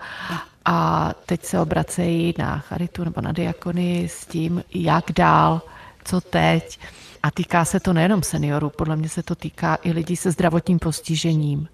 a 0.66 1.12
teď 1.26 1.46
se 1.46 1.60
obracejí 1.60 2.34
na 2.38 2.60
charitu 2.60 3.04
nebo 3.04 3.22
na 3.22 3.32
diakony 3.32 4.10
s 4.10 4.26
tím, 4.26 4.64
jak 4.74 5.12
dál, 5.16 5.62
co 6.04 6.22
teď. 6.22 6.80
A 7.24 7.32
týká 7.32 7.66
se 7.66 7.80
to 7.80 7.94
nejenom 7.94 8.24
seniorů, 8.24 8.70
podle 8.70 8.96
mě 8.96 9.10
se 9.10 9.24
to 9.24 9.36
týká 9.36 9.78
i 9.84 9.92
lidí 9.92 10.16
se 10.16 10.32
zdravotním 10.32 10.80
postižením 10.80 11.68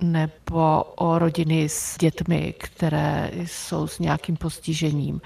nebo 0.00 0.82
o 0.82 1.18
rodiny 1.18 1.68
s 1.68 1.98
dětmi, 1.98 2.54
které 2.58 3.30
jsou 3.34 3.86
s 3.86 3.98
nějakým 3.98 4.36
postižením. 4.36 5.20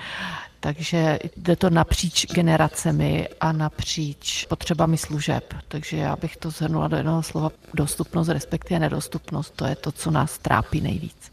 Takže 0.60 1.18
jde 1.36 1.56
to 1.56 1.70
napříč 1.70 2.26
generacemi 2.26 3.28
a 3.40 3.52
napříč 3.52 4.46
potřebami 4.46 4.96
služeb. 4.96 5.54
Takže 5.68 5.96
já 5.96 6.16
bych 6.16 6.36
to 6.36 6.50
zhrnula 6.50 6.88
do 6.88 6.96
jednoho 6.96 7.22
slova 7.22 7.50
dostupnost, 7.74 8.28
respektive 8.28 8.80
nedostupnost. 8.80 9.52
To 9.56 9.66
je 9.66 9.76
to, 9.76 9.92
co 9.92 10.10
nás 10.10 10.38
trápí 10.38 10.80
nejvíc. 10.80 11.30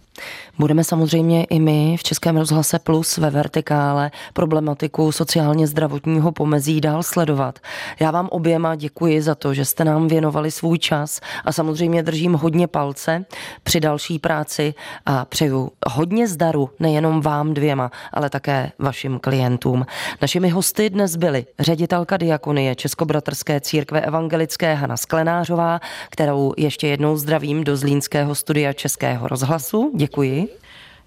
Budeme 0.60 0.84
samozřejmě 0.84 1.43
i 1.43 1.60
my 1.60 1.97
v 1.97 2.03
Českém 2.03 2.38
rozhlase 2.38 2.80
Plus 2.80 3.17
ve 3.17 3.30
Vertikále 3.30 4.12
problematiku 4.34 5.12
sociálně 5.12 5.67
zdravotního 5.67 6.32
pomezí 6.32 6.82
dál 6.82 7.03
sledovat. 7.03 7.60
Já 7.99 8.12
vám 8.12 8.27
oběma 8.32 8.75
děkuji 8.75 9.21
za 9.21 9.36
to, 9.36 9.53
že 9.53 9.65
jste 9.65 9.86
nám 9.86 10.08
věnovali 10.08 10.51
svůj 10.51 10.80
čas 10.80 11.19
a 11.45 11.51
samozřejmě 11.51 12.03
držím 12.03 12.34
hodně 12.34 12.67
palce 12.67 13.25
při 13.63 13.80
další 13.80 14.19
práci 14.19 14.73
a 15.06 15.25
přeju 15.25 15.71
hodně 15.88 16.27
zdaru 16.27 16.69
nejenom 16.80 17.21
vám 17.21 17.53
dvěma, 17.53 17.91
ale 18.13 18.30
také 18.30 18.71
vašim 18.80 19.19
klientům. 19.19 19.86
Našimi 20.21 20.49
hosty 20.49 20.89
dnes 20.89 21.15
byly 21.15 21.45
ředitelka 21.60 22.17
diakonie 22.17 22.75
Českobratrské 22.75 23.62
církve 23.62 24.01
evangelické 24.01 24.73
Hana 24.73 24.97
Sklenářová, 24.97 25.80
kterou 26.10 26.53
ještě 26.58 26.88
jednou 26.88 27.17
zdravím 27.17 27.63
do 27.63 27.77
Zlínského 27.77 28.36
studia 28.36 28.73
Českého 28.73 29.27
rozhlasu. 29.27 29.91
Děkuji 29.95 30.07
Děkuji. 30.08 30.48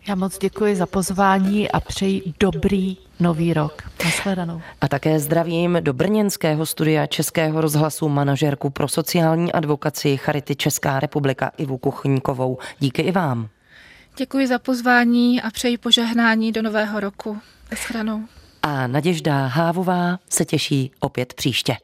Já 0.09 0.15
moc 0.15 0.39
děkuji 0.39 0.77
za 0.77 0.87
pozvání 0.87 1.71
a 1.71 1.81
přeji 1.81 2.23
dobrý 2.41 2.97
nový 3.21 3.55
rok. 3.55 3.83
Nasledanou. 4.05 4.61
A 4.81 4.89
také 4.89 5.21
zdravím 5.21 5.79
do 5.81 5.93
brněnského 5.93 6.67
studia 6.67 7.07
Českého 7.07 7.61
rozhlasu 7.61 8.09
manažerku 8.09 8.71
pro 8.71 8.89
sociální 8.89 9.53
advokaci 9.53 10.17
Charity 10.17 10.57
Česká 10.57 11.01
republika 11.01 11.53
Ivu 11.57 11.79
Kuchníkovou. 11.79 12.59
Díky 12.79 13.03
i 13.03 13.13
vám. 13.13 13.49
Děkuji 14.17 14.47
za 14.47 14.59
pozvání 14.59 15.43
a 15.43 15.51
přeji 15.51 15.79
požehnání 15.79 16.53
do 16.53 16.63
nového 16.63 17.01
roku. 17.01 17.39
Naschledanou. 17.71 18.25
A 18.63 18.87
Naděžda 18.87 19.47
Hávová 19.47 20.19
se 20.31 20.45
těší 20.45 20.91
opět 21.01 21.35
příště. 21.35 21.77